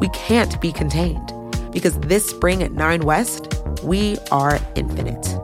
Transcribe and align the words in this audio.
We 0.00 0.08
can't 0.08 0.58
be 0.60 0.72
contained 0.72 1.32
because 1.72 1.98
this 2.00 2.26
spring 2.26 2.62
at 2.62 2.72
Nine 2.72 3.02
West, 3.02 3.54
we 3.84 4.16
are 4.32 4.58
infinite. 4.74 5.38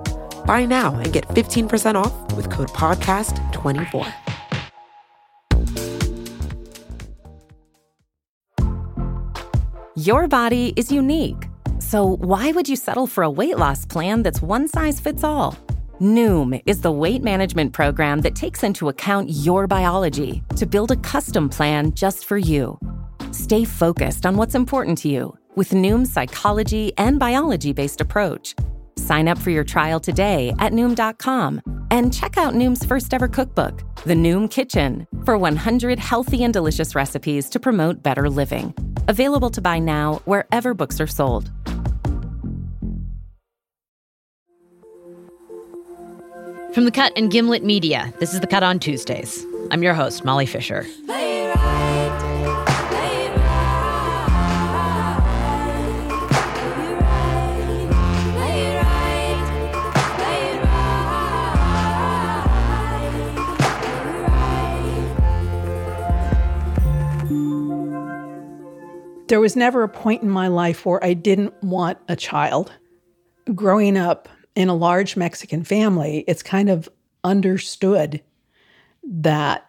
Buy 0.47 0.65
now 0.65 0.95
and 0.95 1.13
get 1.13 1.29
15% 1.29 1.95
off 1.95 2.33
with 2.33 2.51
code 2.51 2.71
PODCAST24. 2.71 4.13
Your 9.95 10.27
body 10.27 10.73
is 10.77 10.91
unique. 10.91 11.49
So, 11.79 12.17
why 12.17 12.53
would 12.53 12.69
you 12.69 12.77
settle 12.77 13.07
for 13.07 13.25
a 13.25 13.31
weight 13.31 13.59
loss 13.59 13.85
plan 13.87 14.23
that's 14.23 14.41
one 14.41 14.69
size 14.69 15.01
fits 15.01 15.23
all? 15.23 15.57
Noom 16.01 16.61
is 16.67 16.81
the 16.81 16.91
weight 16.91 17.23
management 17.23 17.73
program 17.73 18.21
that 18.21 18.35
takes 18.35 18.63
into 18.63 18.89
account 18.89 19.31
your 19.31 19.67
biology 19.67 20.43
to 20.57 20.67
build 20.67 20.91
a 20.91 20.97
custom 20.97 21.49
plan 21.49 21.93
just 21.95 22.25
for 22.25 22.37
you. 22.37 22.79
Stay 23.37 23.67
focused 23.67 24.25
on 24.25 24.39
what's 24.39 24.55
important 24.55 24.97
to 24.97 25.09
you 25.09 25.37
with 25.57 25.73
Noom's 25.73 26.11
psychology 26.11 26.93
and 26.97 27.19
biology 27.19 27.75
based 27.75 28.01
approach. 28.01 28.55
Sign 28.97 29.29
up 29.29 29.37
for 29.37 29.51
your 29.51 29.63
trial 29.63 30.01
today 30.01 30.55
at 30.59 30.73
Noom.com 30.73 31.61
and 31.91 32.15
check 32.15 32.39
out 32.39 32.55
Noom's 32.55 32.87
first 32.87 33.13
ever 33.13 33.29
cookbook, 33.29 33.83
The 34.05 34.15
Noom 34.15 34.51
Kitchen, 34.51 35.07
for 35.25 35.37
100 35.37 35.99
healthy 35.99 36.45
and 36.45 36.53
delicious 36.55 36.95
recipes 36.95 37.51
to 37.51 37.61
promote 37.61 38.03
better 38.03 38.31
living. 38.31 38.73
Available 39.07 39.51
to 39.51 39.61
buy 39.61 39.81
now 39.81 40.23
wherever 40.25 40.73
books 40.73 40.99
are 40.99 41.07
sold. 41.07 41.53
From 46.73 46.87
the 46.87 46.91
Cut 46.91 47.13
and 47.17 47.31
Gimlet 47.31 47.63
Media, 47.63 48.15
this 48.19 48.33
is 48.33 48.41
The 48.41 48.47
Cut 48.47 48.63
on 48.63 48.79
Tuesdays. 48.79 49.45
I'm 49.71 49.83
your 49.83 49.95
host, 49.95 50.25
Molly 50.25 50.47
Fischer. 50.47 50.87
There 69.29 69.41
was 69.41 69.57
never 69.57 69.83
a 69.83 69.89
point 69.89 70.23
in 70.23 70.31
my 70.31 70.49
life 70.49 70.87
where 70.87 71.03
I 71.03 71.15
didn't 71.15 71.61
want 71.63 71.99
a 72.09 72.15
child. 72.15 72.73
Growing 73.55 73.97
up 73.97 74.29
in 74.55 74.69
a 74.69 74.75
large 74.75 75.17
Mexican 75.17 75.65
family, 75.65 76.25
it's 76.29 76.43
kind 76.43 76.71
of 76.71 76.89
understood 77.25 78.23
that 79.03 79.69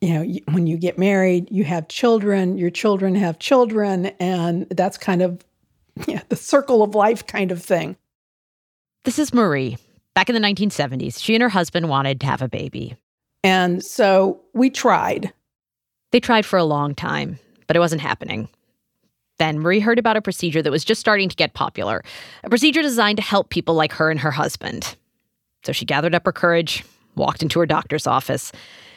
you 0.00 0.14
know 0.14 0.40
when 0.52 0.66
you 0.66 0.76
get 0.76 0.98
married, 0.98 1.48
you 1.50 1.64
have 1.64 1.88
children, 1.88 2.58
your 2.58 2.70
children 2.70 3.14
have 3.14 3.38
children, 3.38 4.06
and 4.20 4.66
that's 4.70 4.98
kind 4.98 5.22
of 5.22 5.44
yeah, 6.08 6.22
the 6.28 6.36
circle 6.36 6.82
of 6.82 6.94
life 6.94 7.26
kind 7.26 7.50
of 7.50 7.62
thing. 7.62 7.96
This 9.04 9.18
is 9.18 9.34
Marie. 9.34 9.76
Back 10.14 10.28
in 10.28 10.34
the 10.34 10.40
1970s, 10.40 11.20
she 11.20 11.34
and 11.34 11.42
her 11.42 11.48
husband 11.48 11.88
wanted 11.88 12.20
to 12.20 12.26
have 12.26 12.40
a 12.40 12.48
baby. 12.48 12.96
And 13.42 13.84
so 13.84 14.40
we 14.54 14.70
tried. 14.70 15.32
They 16.12 16.20
tried 16.20 16.46
for 16.46 16.56
a 16.56 16.64
long 16.64 16.94
time 16.94 17.38
but 17.66 17.76
it 17.76 17.80
wasn't 17.80 18.00
happening. 18.00 18.48
Then 19.38 19.58
Marie 19.58 19.80
heard 19.80 19.98
about 19.98 20.16
a 20.16 20.22
procedure 20.22 20.62
that 20.62 20.70
was 20.70 20.84
just 20.84 21.00
starting 21.00 21.28
to 21.28 21.36
get 21.36 21.54
popular, 21.54 22.02
a 22.44 22.48
procedure 22.48 22.82
designed 22.82 23.18
to 23.18 23.22
help 23.22 23.50
people 23.50 23.74
like 23.74 23.92
her 23.92 24.10
and 24.10 24.20
her 24.20 24.30
husband. 24.30 24.96
So 25.64 25.72
she 25.72 25.84
gathered 25.84 26.14
up 26.14 26.26
her 26.26 26.32
courage, 26.32 26.84
walked 27.16 27.42
into 27.42 27.58
her 27.58 27.66
doctor's 27.66 28.06
office, 28.06 28.52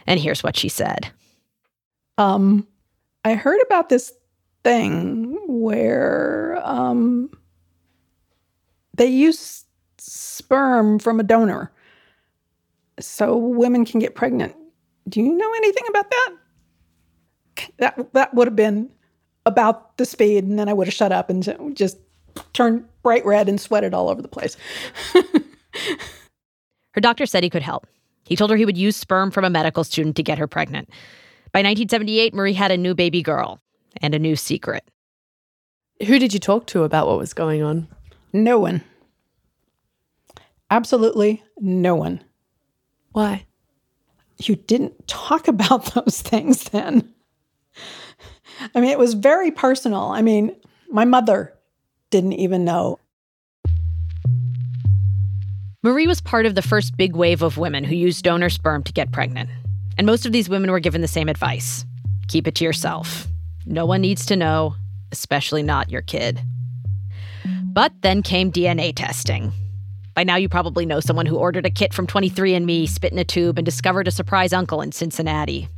and 0.05 0.19
here's 0.19 0.43
what 0.43 0.55
she 0.55 0.69
said. 0.69 1.09
Um, 2.17 2.67
I 3.25 3.33
heard 3.35 3.61
about 3.65 3.89
this 3.89 4.13
thing 4.63 5.37
where 5.47 6.61
um, 6.63 7.31
they 8.95 9.07
use 9.07 9.65
sperm 9.97 10.99
from 10.99 11.19
a 11.19 11.23
donor 11.23 11.71
so 12.99 13.37
women 13.37 13.85
can 13.85 13.99
get 13.99 14.15
pregnant. 14.15 14.55
Do 15.07 15.21
you 15.21 15.33
know 15.33 15.53
anything 15.53 15.83
about 15.89 16.09
that? 16.09 16.33
That 17.77 18.13
that 18.13 18.33
would 18.33 18.47
have 18.47 18.55
been 18.55 18.89
about 19.45 19.97
the 19.97 20.05
speed, 20.05 20.43
and 20.43 20.59
then 20.59 20.69
I 20.69 20.73
would 20.73 20.87
have 20.87 20.93
shut 20.93 21.11
up 21.11 21.29
and 21.29 21.75
just 21.75 21.97
turned 22.53 22.85
bright 23.03 23.25
red 23.25 23.49
and 23.49 23.59
sweated 23.59 23.93
all 23.93 24.09
over 24.09 24.21
the 24.21 24.27
place. 24.27 24.57
her 26.93 27.01
doctor 27.01 27.25
said 27.25 27.43
he 27.43 27.49
could 27.49 27.61
help. 27.63 27.87
He 28.25 28.35
told 28.35 28.51
her 28.51 28.57
he 28.57 28.65
would 28.65 28.77
use 28.77 28.95
sperm 28.95 29.31
from 29.31 29.45
a 29.45 29.49
medical 29.49 29.83
student 29.83 30.15
to 30.17 30.23
get 30.23 30.37
her 30.37 30.47
pregnant. 30.47 30.89
By 31.53 31.59
1978, 31.59 32.33
Marie 32.33 32.53
had 32.53 32.71
a 32.71 32.77
new 32.77 32.93
baby 32.93 33.21
girl 33.21 33.61
and 34.01 34.13
a 34.13 34.19
new 34.19 34.35
secret. 34.35 34.83
Who 36.05 36.19
did 36.19 36.33
you 36.33 36.39
talk 36.39 36.67
to 36.67 36.83
about 36.83 37.07
what 37.07 37.17
was 37.17 37.33
going 37.33 37.63
on? 37.63 37.87
No 38.33 38.59
one. 38.59 38.83
Absolutely 40.69 41.41
no 41.59 41.95
one. 41.95 42.21
Why? 43.13 43.45
You 44.39 44.55
didn't 44.55 45.07
talk 45.07 45.47
about 45.47 45.93
those 45.93 46.21
things 46.21 46.65
then. 46.65 47.13
I 48.73 48.81
mean, 48.81 48.89
it 48.89 48.99
was 48.99 49.13
very 49.13 49.51
personal. 49.51 50.09
I 50.09 50.21
mean, 50.21 50.55
my 50.89 51.05
mother 51.05 51.53
didn't 52.09 52.33
even 52.33 52.65
know. 52.65 52.99
Marie 55.83 56.07
was 56.07 56.21
part 56.21 56.45
of 56.45 56.55
the 56.55 56.61
first 56.61 56.97
big 56.97 57.15
wave 57.15 57.41
of 57.41 57.57
women 57.57 57.83
who 57.83 57.95
used 57.95 58.23
donor 58.23 58.49
sperm 58.49 58.83
to 58.83 58.91
get 58.91 59.11
pregnant. 59.11 59.49
And 59.97 60.05
most 60.05 60.25
of 60.25 60.31
these 60.31 60.49
women 60.49 60.71
were 60.71 60.79
given 60.79 61.01
the 61.01 61.07
same 61.07 61.29
advice 61.29 61.85
keep 62.27 62.45
it 62.45 62.55
to 62.55 62.65
yourself. 62.65 63.25
No 63.65 63.85
one 63.85 64.01
needs 64.01 64.25
to 64.25 64.35
know, 64.35 64.75
especially 65.13 65.63
not 65.63 65.89
your 65.89 66.01
kid. 66.01 66.41
But 67.63 67.93
then 68.01 68.21
came 68.21 68.51
DNA 68.51 68.93
testing. 68.93 69.53
By 70.13 70.23
now, 70.23 70.35
you 70.35 70.49
probably 70.49 70.85
know 70.85 70.99
someone 70.99 71.25
who 71.25 71.37
ordered 71.37 71.65
a 71.65 71.69
kit 71.69 71.93
from 71.93 72.07
23andMe, 72.07 72.89
spit 72.89 73.13
in 73.13 73.19
a 73.19 73.23
tube, 73.23 73.57
and 73.57 73.65
discovered 73.65 74.07
a 74.07 74.11
surprise 74.11 74.51
uncle 74.51 74.81
in 74.81 74.91
Cincinnati. 74.91 75.69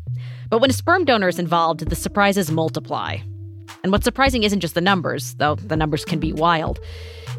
But 0.49 0.61
when 0.61 0.69
a 0.69 0.73
sperm 0.73 1.05
donor 1.05 1.27
is 1.27 1.37
involved, 1.37 1.87
the 1.87 1.95
surprises 1.95 2.49
multiply. 2.49 3.17
And 3.83 3.91
what's 3.91 4.03
surprising 4.03 4.43
isn't 4.43 4.59
just 4.59 4.73
the 4.73 4.81
numbers, 4.81 5.35
though 5.35 5.55
the 5.55 5.77
numbers 5.77 6.03
can 6.03 6.19
be 6.19 6.33
wild. 6.33 6.79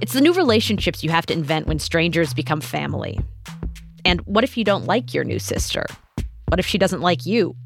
It's 0.00 0.12
the 0.12 0.20
new 0.20 0.32
relationships 0.32 1.02
you 1.02 1.10
have 1.10 1.26
to 1.26 1.34
invent 1.34 1.66
when 1.66 1.78
strangers 1.78 2.32
become 2.32 2.60
family. 2.60 3.18
And 4.04 4.20
what 4.22 4.44
if 4.44 4.56
you 4.56 4.64
don't 4.64 4.86
like 4.86 5.12
your 5.12 5.24
new 5.24 5.38
sister? 5.38 5.84
What 6.48 6.60
if 6.60 6.66
she 6.66 6.78
doesn't 6.78 7.00
like 7.00 7.26
you? 7.26 7.56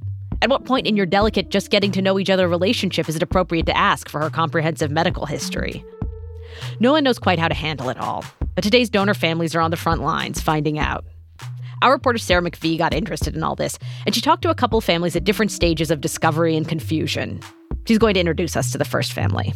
At 0.43 0.51
what 0.51 0.65
point 0.65 0.87
in 0.87 0.97
your 0.97 1.07
delicate 1.07 1.51
just 1.51 1.71
getting 1.71 1.93
to 1.93 2.03
know 2.03 2.19
each 2.19 2.31
other 2.31 2.49
relationship 2.49 3.09
is 3.09 3.17
it 3.17 3.23
appropriate 3.23 3.67
to 3.67 3.77
ask 3.77 4.09
for 4.09 4.21
her 4.21 4.31
comprehensive 4.31 4.91
medical 4.91 5.27
history? 5.27 5.85
No 6.81 6.93
one 6.93 7.05
knows 7.05 7.19
quite 7.19 7.39
how 7.39 7.49
to 7.49 7.55
handle 7.55 7.89
it 7.89 7.99
all, 7.99 8.25
but 8.55 8.65
today's 8.65 8.91
donor 8.91 9.15
families 9.15 9.55
are 9.55 9.61
on 9.61 9.71
the 9.71 9.77
front 9.77 10.03
lines 10.03 10.41
finding 10.41 10.79
out. 10.79 11.05
Our 11.83 11.93
reporter 11.93 12.19
Sarah 12.19 12.43
McPhee 12.43 12.79
got 12.79 12.95
interested 12.95 13.35
in 13.35 13.43
all 13.43 13.55
this, 13.55 13.79
and 14.07 14.15
she 14.15 14.21
talked 14.21 14.43
to 14.43 14.51
a 14.51 14.55
couple 14.55 14.81
families 14.81 15.17
at 15.17 15.25
different 15.25 15.53
stages 15.53 15.91
of 15.91 16.01
discovery 16.01 16.57
and 16.57 16.69
confusion. 16.69 17.41
She's 17.87 17.99
going 17.99 18.15
to 18.15 18.21
introduce 18.21 18.57
us 18.57 18.73
to 18.73 18.79
the 18.79 18.85
first 18.85 19.13
family. 19.13 19.53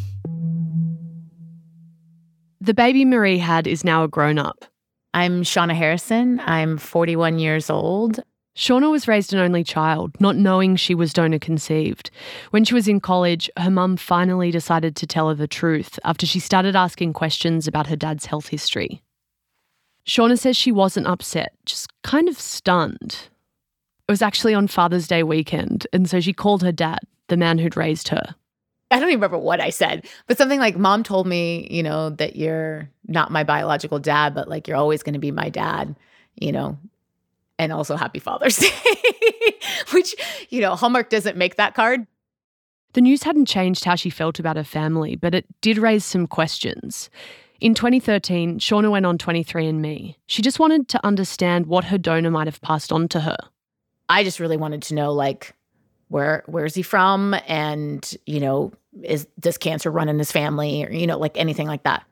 The 2.61 2.75
baby 2.75 3.05
Marie 3.05 3.38
had 3.38 3.67
is 3.67 3.85
now 3.85 4.05
a 4.05 4.09
grown 4.09 4.38
up. 4.38 4.65
I'm 5.15 5.43
Shauna 5.43 5.75
Harrison. 5.75 6.41
I'm 6.41 6.76
41 6.76 7.38
years 7.38 7.70
old. 7.70 8.20
Shauna 8.59 8.91
was 8.91 9.06
raised 9.06 9.32
an 9.32 9.38
only 9.38 9.62
child, 9.62 10.20
not 10.20 10.35
knowing 10.35 10.75
she 10.75 10.94
was 10.94 11.12
donor 11.12 11.38
conceived. 11.38 12.11
When 12.50 12.65
she 12.65 12.75
was 12.75 12.88
in 12.88 13.00
college, 13.00 13.49
her 13.56 13.70
mum 13.70 13.97
finally 13.97 14.50
decided 14.50 14.97
to 14.97 15.06
tell 15.06 15.29
her 15.29 15.35
the 15.35 15.47
truth 15.47 15.99
after 16.05 16.26
she 16.26 16.41
started 16.41 16.75
asking 16.75 17.12
questions 17.12 17.69
about 17.69 17.87
her 17.87 17.97
dad's 17.97 18.26
health 18.26 18.49
history. 18.49 19.00
Shauna 20.08 20.38
says 20.38 20.56
she 20.56 20.72
wasn't 20.72 21.06
upset, 21.06 21.52
just 21.66 21.90
kind 22.02 22.28
of 22.28 22.40
stunned. 22.40 23.28
It 24.08 24.12
was 24.12 24.22
actually 24.22 24.55
on 24.55 24.66
Father's 24.66 25.06
Day 25.06 25.22
weekend, 25.22 25.87
and 25.93 26.08
so 26.08 26.19
she 26.19 26.32
called 26.32 26.62
her 26.62 26.72
dad, 26.72 27.00
the 27.28 27.37
man 27.37 27.58
who'd 27.58 27.76
raised 27.76 28.08
her. 28.08 28.34
I 28.90 28.99
don't 28.99 29.10
even 29.10 29.20
remember 29.20 29.37
what 29.37 29.60
I 29.60 29.69
said, 29.69 30.06
but 30.26 30.38
something 30.38 30.58
like, 30.58 30.78
Mom 30.78 31.02
told 31.02 31.26
me, 31.26 31.69
you 31.70 31.82
know, 31.82 32.08
that 32.10 32.37
you're 32.37 32.88
not 33.06 33.31
my 33.31 33.44
biological 33.44 33.99
dad, 33.99 34.34
but 34.34 34.49
like 34.49 34.66
you're 34.66 34.78
always 34.78 35.02
going 35.02 35.12
to 35.12 35.19
be 35.19 35.31
my 35.31 35.50
dad, 35.50 35.94
you 36.37 36.52
know, 36.52 36.78
and 37.58 37.70
also 37.70 37.94
Happy 37.94 38.19
Father's 38.19 38.56
Day, 38.56 38.70
which, 39.90 40.14
you 40.49 40.62
know, 40.62 40.75
Hallmark 40.75 41.10
doesn't 41.10 41.37
make 41.37 41.56
that 41.56 41.75
card. 41.75 42.06
The 42.94 43.02
news 43.02 43.25
hadn't 43.25 43.44
changed 43.44 43.84
how 43.84 43.94
she 43.94 44.08
felt 44.08 44.38
about 44.38 44.56
her 44.56 44.64
family, 44.64 45.16
but 45.16 45.34
it 45.34 45.44
did 45.60 45.76
raise 45.76 46.06
some 46.06 46.26
questions. 46.26 47.10
In 47.60 47.75
2013, 47.75 48.60
Shauna 48.60 48.90
went 48.90 49.05
on 49.05 49.19
23andMe. 49.19 50.14
She 50.26 50.43
just 50.43 50.60
wanted 50.60 50.87
to 50.88 51.05
understand 51.05 51.66
what 51.66 51.84
her 51.84 51.99
donor 51.99 52.31
might 52.31 52.46
have 52.46 52.60
passed 52.60 52.93
on 52.93 53.08
to 53.08 53.20
her. 53.20 53.37
I 54.08 54.22
just 54.22 54.38
really 54.38 54.56
wanted 54.56 54.82
to 54.82 54.94
know, 54.94 55.12
like, 55.12 55.55
where 56.06 56.44
where's 56.46 56.75
he 56.75 56.82
from, 56.82 57.34
and 57.49 58.16
you 58.26 58.40
know, 58.40 58.72
is 59.02 59.26
does 59.40 59.58
cancer 59.58 59.90
run 59.90 60.08
in 60.08 60.19
his 60.19 60.31
family, 60.31 60.84
or 60.84 60.90
you 60.90 61.06
know, 61.06 61.19
like 61.19 61.37
anything 61.37 61.66
like 61.66 61.82
that. 61.82 62.05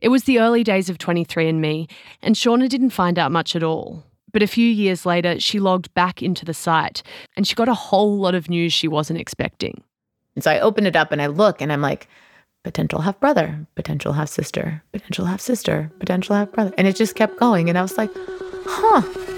It 0.00 0.08
was 0.08 0.24
the 0.24 0.40
early 0.40 0.64
days 0.64 0.88
of 0.88 0.98
23andMe, 0.98 1.90
and 2.22 2.34
Shauna 2.34 2.68
didn't 2.68 2.90
find 2.90 3.18
out 3.18 3.32
much 3.32 3.54
at 3.54 3.62
all. 3.62 4.02
But 4.32 4.42
a 4.42 4.46
few 4.46 4.66
years 4.68 5.06
later, 5.06 5.38
she 5.40 5.60
logged 5.60 5.92
back 5.94 6.22
into 6.22 6.44
the 6.44 6.54
site, 6.54 7.02
and 7.36 7.46
she 7.46 7.54
got 7.54 7.68
a 7.68 7.74
whole 7.74 8.18
lot 8.18 8.34
of 8.34 8.48
news 8.48 8.72
she 8.72 8.88
wasn't 8.88 9.20
expecting. 9.20 9.82
And 10.34 10.42
so 10.42 10.50
I 10.50 10.60
open 10.60 10.86
it 10.86 10.96
up 10.96 11.12
and 11.12 11.22
I 11.22 11.26
look, 11.26 11.60
and 11.60 11.72
I'm 11.72 11.80
like, 11.82 12.08
potential 12.66 13.00
half 13.00 13.20
brother, 13.20 13.64
potential 13.76 14.12
half 14.12 14.28
sister, 14.28 14.82
potential 14.90 15.24
half 15.24 15.40
sister, 15.40 15.88
potential 16.00 16.34
half 16.34 16.50
brother. 16.50 16.74
And 16.76 16.88
it 16.88 16.96
just 16.96 17.14
kept 17.14 17.38
going. 17.38 17.68
And 17.68 17.78
I 17.78 17.82
was 17.82 17.96
like, 17.96 18.10
huh. 18.66 19.35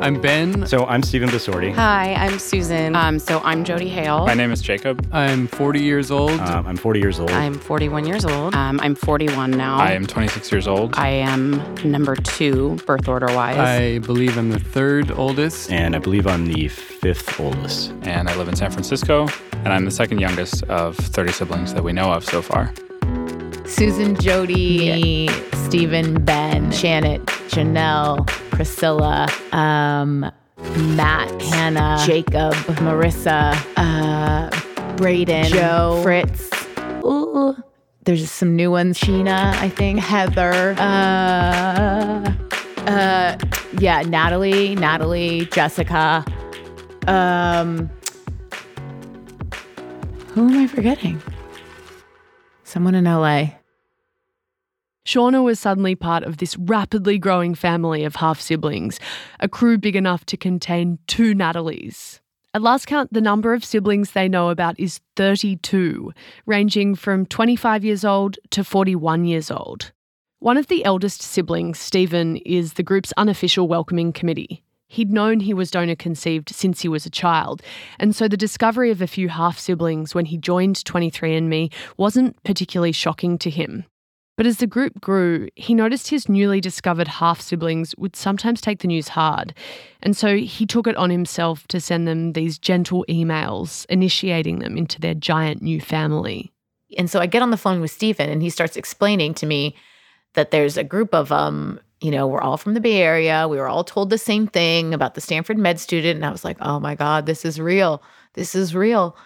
I'm 0.00 0.20
Ben. 0.20 0.66
So 0.66 0.86
I'm 0.86 1.02
Stephen 1.02 1.28
Basordi. 1.28 1.72
Hi, 1.74 2.14
I'm 2.14 2.38
Susan. 2.38 2.94
Um, 2.94 3.18
so 3.18 3.40
I'm 3.44 3.64
Jody 3.64 3.88
Hale. 3.88 4.26
My 4.26 4.34
name 4.34 4.52
is 4.52 4.62
Jacob. 4.62 5.04
I'm 5.12 5.48
40 5.48 5.80
years 5.82 6.10
old. 6.10 6.30
Um, 6.40 6.66
I'm 6.66 6.76
40 6.76 7.00
years 7.00 7.18
old. 7.18 7.30
I'm 7.30 7.54
41 7.54 8.06
years 8.06 8.24
old. 8.24 8.54
Um, 8.54 8.78
I'm 8.80 8.94
41 8.94 9.50
now. 9.50 9.76
I 9.76 9.92
am 9.92 10.06
26 10.06 10.52
years 10.52 10.68
old. 10.68 10.94
I 10.96 11.08
am 11.08 11.60
number 11.84 12.14
two, 12.14 12.76
birth 12.86 13.08
order 13.08 13.26
wise. 13.26 13.58
I 13.58 13.98
believe 13.98 14.38
I'm 14.38 14.50
the 14.50 14.60
third 14.60 15.10
oldest. 15.10 15.70
and 15.72 15.96
I 15.96 15.98
believe 15.98 16.26
I'm 16.26 16.46
the 16.46 16.68
fifth 16.68 17.40
oldest. 17.40 17.92
and 18.02 18.28
I 18.28 18.36
live 18.36 18.48
in 18.48 18.54
San 18.56 18.70
Francisco, 18.70 19.26
and 19.52 19.68
I'm 19.68 19.84
the 19.84 19.90
second 19.90 20.20
youngest 20.20 20.62
of 20.64 20.96
30 20.96 21.32
siblings 21.32 21.74
that 21.74 21.82
we 21.82 21.92
know 21.92 22.12
of 22.12 22.24
so 22.24 22.40
far. 22.40 22.72
Susan, 23.68 24.16
Jody, 24.16 24.78
me, 24.78 25.28
Stephen, 25.52 26.24
Ben, 26.24 26.70
Janet, 26.72 27.24
Janelle, 27.48 28.26
Priscilla, 28.50 29.28
um, 29.52 30.30
Matt, 30.96 31.42
Hannah, 31.42 32.02
Jacob, 32.04 32.54
Marissa, 32.82 33.54
uh, 33.76 34.50
Braden, 34.96 35.44
Joe, 35.44 36.00
Fritz. 36.02 36.50
Ooh. 37.04 37.54
There's 38.04 38.30
some 38.30 38.56
new 38.56 38.70
ones. 38.70 38.98
Sheena, 38.98 39.54
I 39.56 39.68
think. 39.68 40.00
Heather. 40.00 40.74
Uh, 40.78 42.34
uh, 42.86 43.36
yeah, 43.78 44.02
Natalie, 44.02 44.74
Natalie, 44.74 45.44
Jessica. 45.52 46.24
Um, 47.06 47.90
who 50.28 50.48
am 50.48 50.58
I 50.58 50.66
forgetting? 50.66 51.22
Someone 52.64 52.94
in 52.94 53.04
LA. 53.04 53.57
Shauna 55.08 55.42
was 55.42 55.58
suddenly 55.58 55.94
part 55.94 56.22
of 56.22 56.36
this 56.36 56.54
rapidly 56.58 57.16
growing 57.16 57.54
family 57.54 58.04
of 58.04 58.16
half 58.16 58.38
siblings, 58.38 59.00
a 59.40 59.48
crew 59.48 59.78
big 59.78 59.96
enough 59.96 60.26
to 60.26 60.36
contain 60.36 60.98
two 61.06 61.34
Natalies. 61.34 62.20
At 62.52 62.60
last 62.60 62.86
count, 62.86 63.10
the 63.10 63.22
number 63.22 63.54
of 63.54 63.64
siblings 63.64 64.10
they 64.10 64.28
know 64.28 64.50
about 64.50 64.78
is 64.78 65.00
32, 65.16 66.12
ranging 66.44 66.94
from 66.94 67.24
25 67.24 67.86
years 67.86 68.04
old 68.04 68.36
to 68.50 68.62
41 68.62 69.24
years 69.24 69.50
old. 69.50 69.92
One 70.40 70.58
of 70.58 70.66
the 70.66 70.84
eldest 70.84 71.22
siblings, 71.22 71.78
Stephen, 71.78 72.36
is 72.44 72.74
the 72.74 72.82
group's 72.82 73.14
unofficial 73.16 73.66
welcoming 73.66 74.12
committee. 74.12 74.62
He'd 74.88 75.10
known 75.10 75.40
he 75.40 75.54
was 75.54 75.70
donor 75.70 75.96
conceived 75.96 76.50
since 76.50 76.82
he 76.82 76.88
was 76.88 77.06
a 77.06 77.10
child, 77.10 77.62
and 77.98 78.14
so 78.14 78.28
the 78.28 78.36
discovery 78.36 78.90
of 78.90 79.00
a 79.00 79.06
few 79.06 79.30
half 79.30 79.58
siblings 79.58 80.14
when 80.14 80.26
he 80.26 80.36
joined 80.36 80.76
23andMe 80.76 81.72
wasn't 81.96 82.42
particularly 82.44 82.92
shocking 82.92 83.38
to 83.38 83.48
him. 83.48 83.86
But 84.38 84.46
as 84.46 84.58
the 84.58 84.68
group 84.68 85.00
grew, 85.00 85.48
he 85.56 85.74
noticed 85.74 86.10
his 86.10 86.28
newly 86.28 86.60
discovered 86.60 87.08
half 87.08 87.40
siblings 87.40 87.92
would 87.98 88.14
sometimes 88.14 88.60
take 88.60 88.78
the 88.78 88.86
news 88.86 89.08
hard. 89.08 89.52
And 90.00 90.16
so 90.16 90.36
he 90.36 90.64
took 90.64 90.86
it 90.86 90.96
on 90.96 91.10
himself 91.10 91.66
to 91.66 91.80
send 91.80 92.06
them 92.06 92.34
these 92.34 92.56
gentle 92.56 93.04
emails, 93.08 93.84
initiating 93.86 94.60
them 94.60 94.76
into 94.76 95.00
their 95.00 95.14
giant 95.14 95.60
new 95.60 95.80
family. 95.80 96.52
And 96.96 97.10
so 97.10 97.18
I 97.18 97.26
get 97.26 97.42
on 97.42 97.50
the 97.50 97.56
phone 97.56 97.80
with 97.80 97.90
Stephen 97.90 98.30
and 98.30 98.40
he 98.40 98.48
starts 98.48 98.76
explaining 98.76 99.34
to 99.34 99.46
me 99.46 99.74
that 100.34 100.52
there's 100.52 100.76
a 100.76 100.84
group 100.84 101.16
of 101.16 101.32
um, 101.32 101.80
you 102.00 102.12
know, 102.12 102.28
we're 102.28 102.40
all 102.40 102.56
from 102.56 102.74
the 102.74 102.80
Bay 102.80 103.02
Area. 103.02 103.48
We 103.48 103.56
were 103.56 103.66
all 103.66 103.82
told 103.82 104.08
the 104.08 104.18
same 104.18 104.46
thing 104.46 104.94
about 104.94 105.14
the 105.14 105.20
Stanford 105.20 105.58
med 105.58 105.80
student. 105.80 106.14
And 106.14 106.24
I 106.24 106.30
was 106.30 106.44
like, 106.44 106.58
oh 106.60 106.78
my 106.78 106.94
God, 106.94 107.26
this 107.26 107.44
is 107.44 107.60
real. 107.60 108.00
This 108.34 108.54
is 108.54 108.72
real. 108.72 109.16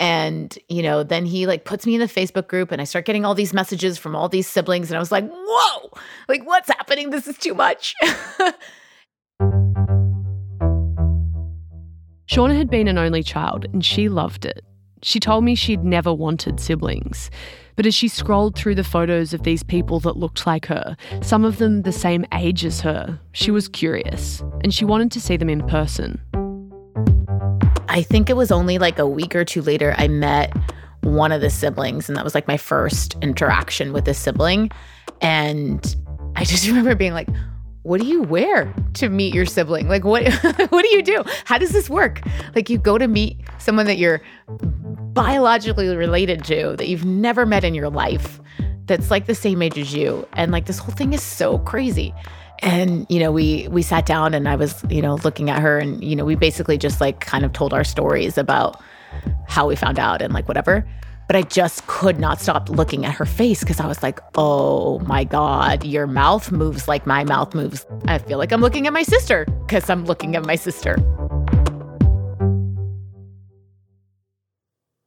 And, 0.00 0.58
you 0.68 0.82
know, 0.82 1.02
then 1.02 1.26
he 1.26 1.46
like 1.46 1.64
puts 1.64 1.86
me 1.86 1.94
in 1.94 2.00
the 2.00 2.06
Facebook 2.06 2.48
group 2.48 2.72
and 2.72 2.80
I 2.80 2.84
start 2.84 3.04
getting 3.04 3.26
all 3.26 3.34
these 3.34 3.52
messages 3.52 3.98
from 3.98 4.16
all 4.16 4.30
these 4.30 4.48
siblings. 4.48 4.90
And 4.90 4.96
I 4.96 4.98
was 4.98 5.12
like, 5.12 5.30
whoa, 5.30 5.90
like 6.26 6.44
what's 6.46 6.68
happening? 6.68 7.10
This 7.10 7.28
is 7.28 7.36
too 7.36 7.54
much. 7.54 7.94
Shauna 12.30 12.56
had 12.56 12.70
been 12.70 12.88
an 12.88 12.96
only 12.96 13.22
child 13.22 13.66
and 13.72 13.84
she 13.84 14.08
loved 14.08 14.46
it. 14.46 14.64
She 15.02 15.20
told 15.20 15.44
me 15.44 15.54
she'd 15.54 15.84
never 15.84 16.14
wanted 16.14 16.60
siblings. 16.60 17.30
But 17.76 17.86
as 17.86 17.94
she 17.94 18.08
scrolled 18.08 18.56
through 18.56 18.76
the 18.76 18.84
photos 18.84 19.34
of 19.34 19.42
these 19.42 19.62
people 19.62 20.00
that 20.00 20.16
looked 20.16 20.46
like 20.46 20.66
her, 20.66 20.96
some 21.22 21.44
of 21.44 21.58
them 21.58 21.82
the 21.82 21.92
same 21.92 22.24
age 22.32 22.64
as 22.64 22.80
her, 22.82 23.20
she 23.32 23.50
was 23.50 23.68
curious 23.68 24.42
and 24.62 24.72
she 24.72 24.84
wanted 24.84 25.10
to 25.12 25.20
see 25.20 25.36
them 25.36 25.50
in 25.50 25.66
person. 25.66 26.20
I 27.90 28.02
think 28.02 28.30
it 28.30 28.36
was 28.36 28.52
only 28.52 28.78
like 28.78 29.00
a 29.00 29.06
week 29.06 29.34
or 29.34 29.44
two 29.44 29.62
later 29.62 29.94
I 29.98 30.06
met 30.06 30.56
one 31.00 31.32
of 31.32 31.40
the 31.40 31.50
siblings 31.50 32.08
and 32.08 32.16
that 32.16 32.22
was 32.22 32.36
like 32.36 32.46
my 32.46 32.56
first 32.56 33.16
interaction 33.20 33.92
with 33.92 34.06
a 34.06 34.14
sibling 34.14 34.70
and 35.20 35.96
I 36.36 36.44
just 36.44 36.66
remember 36.68 36.94
being 36.94 37.14
like 37.14 37.28
what 37.82 38.00
do 38.00 38.06
you 38.06 38.22
wear 38.22 38.72
to 38.92 39.08
meet 39.08 39.34
your 39.34 39.46
sibling? 39.46 39.88
Like 39.88 40.04
what 40.04 40.22
what 40.70 40.82
do 40.82 40.88
you 40.88 41.02
do? 41.02 41.24
How 41.46 41.58
does 41.58 41.72
this 41.72 41.90
work? 41.90 42.20
Like 42.54 42.70
you 42.70 42.78
go 42.78 42.96
to 42.96 43.08
meet 43.08 43.40
someone 43.58 43.86
that 43.86 43.98
you're 43.98 44.20
biologically 45.12 45.88
related 45.96 46.44
to 46.44 46.76
that 46.76 46.86
you've 46.86 47.04
never 47.04 47.44
met 47.44 47.64
in 47.64 47.74
your 47.74 47.90
life 47.90 48.40
that's 48.86 49.10
like 49.10 49.26
the 49.26 49.34
same 49.34 49.62
age 49.62 49.78
as 49.78 49.92
you 49.92 50.28
and 50.34 50.52
like 50.52 50.66
this 50.66 50.78
whole 50.78 50.94
thing 50.94 51.12
is 51.12 51.22
so 51.22 51.58
crazy 51.58 52.14
and 52.62 53.06
you 53.08 53.18
know 53.18 53.32
we 53.32 53.68
we 53.68 53.82
sat 53.82 54.06
down 54.06 54.34
and 54.34 54.48
i 54.48 54.56
was 54.56 54.84
you 54.88 55.02
know 55.02 55.16
looking 55.16 55.50
at 55.50 55.60
her 55.60 55.78
and 55.78 56.02
you 56.02 56.14
know 56.14 56.24
we 56.24 56.34
basically 56.34 56.78
just 56.78 57.00
like 57.00 57.20
kind 57.20 57.44
of 57.44 57.52
told 57.52 57.72
our 57.72 57.84
stories 57.84 58.38
about 58.38 58.80
how 59.46 59.66
we 59.66 59.76
found 59.76 59.98
out 59.98 60.22
and 60.22 60.32
like 60.32 60.46
whatever. 60.46 60.86
But 61.26 61.36
i 61.36 61.42
just 61.42 61.86
could 61.86 62.18
not 62.18 62.40
stop 62.40 62.68
looking 62.68 63.06
at 63.06 63.14
her 63.14 63.24
face 63.24 63.60
because 63.60 63.78
i 63.78 63.86
was 63.86 64.02
like 64.02 64.18
oh 64.34 64.98
my 65.00 65.22
god 65.22 65.84
your 65.84 66.08
mouth 66.08 66.50
moves 66.50 66.88
like 66.88 67.06
my 67.06 67.22
mouth 67.22 67.54
moves. 67.54 67.86
I 68.06 68.18
feel 68.18 68.38
like 68.38 68.50
i'm 68.52 68.60
looking 68.60 68.88
at 68.88 68.92
my 68.92 69.04
sister 69.04 69.46
because 69.66 69.88
i'm 69.88 70.06
looking 70.06 70.34
at 70.34 70.44
my 70.44 70.56
sister. 70.56 70.96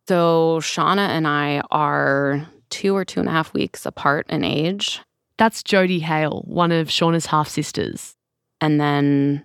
So 0.08 0.60
Shauna 0.60 1.08
and 1.10 1.26
I 1.28 1.62
are 1.72 2.46
two 2.70 2.96
or 2.96 3.06
two 3.06 3.22
and 3.22 3.30
a 3.30 3.32
half 3.32 3.54
weeks 3.54 3.86
apart 3.86 4.26
in 4.30 4.44
age. 4.44 5.02
That's 5.38 5.64
Jody 5.64 6.00
Hale, 6.00 6.44
one 6.46 6.72
of 6.72 6.88
Shauna's 6.90 7.26
half 7.28 7.48
sisters. 7.50 8.16
And 8.62 8.80
then 8.80 9.44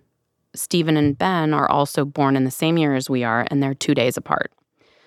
Stephen 0.54 0.96
and 0.96 1.16
Ben 1.16 1.54
are 1.54 1.70
also 1.70 2.04
born 2.04 2.36
in 2.36 2.44
the 2.44 2.50
same 2.50 2.76
year 2.78 2.94
as 2.94 3.08
we 3.10 3.24
are, 3.24 3.46
and 3.50 3.62
they're 3.62 3.74
two 3.74 3.94
days 3.94 4.16
apart. 4.16 4.52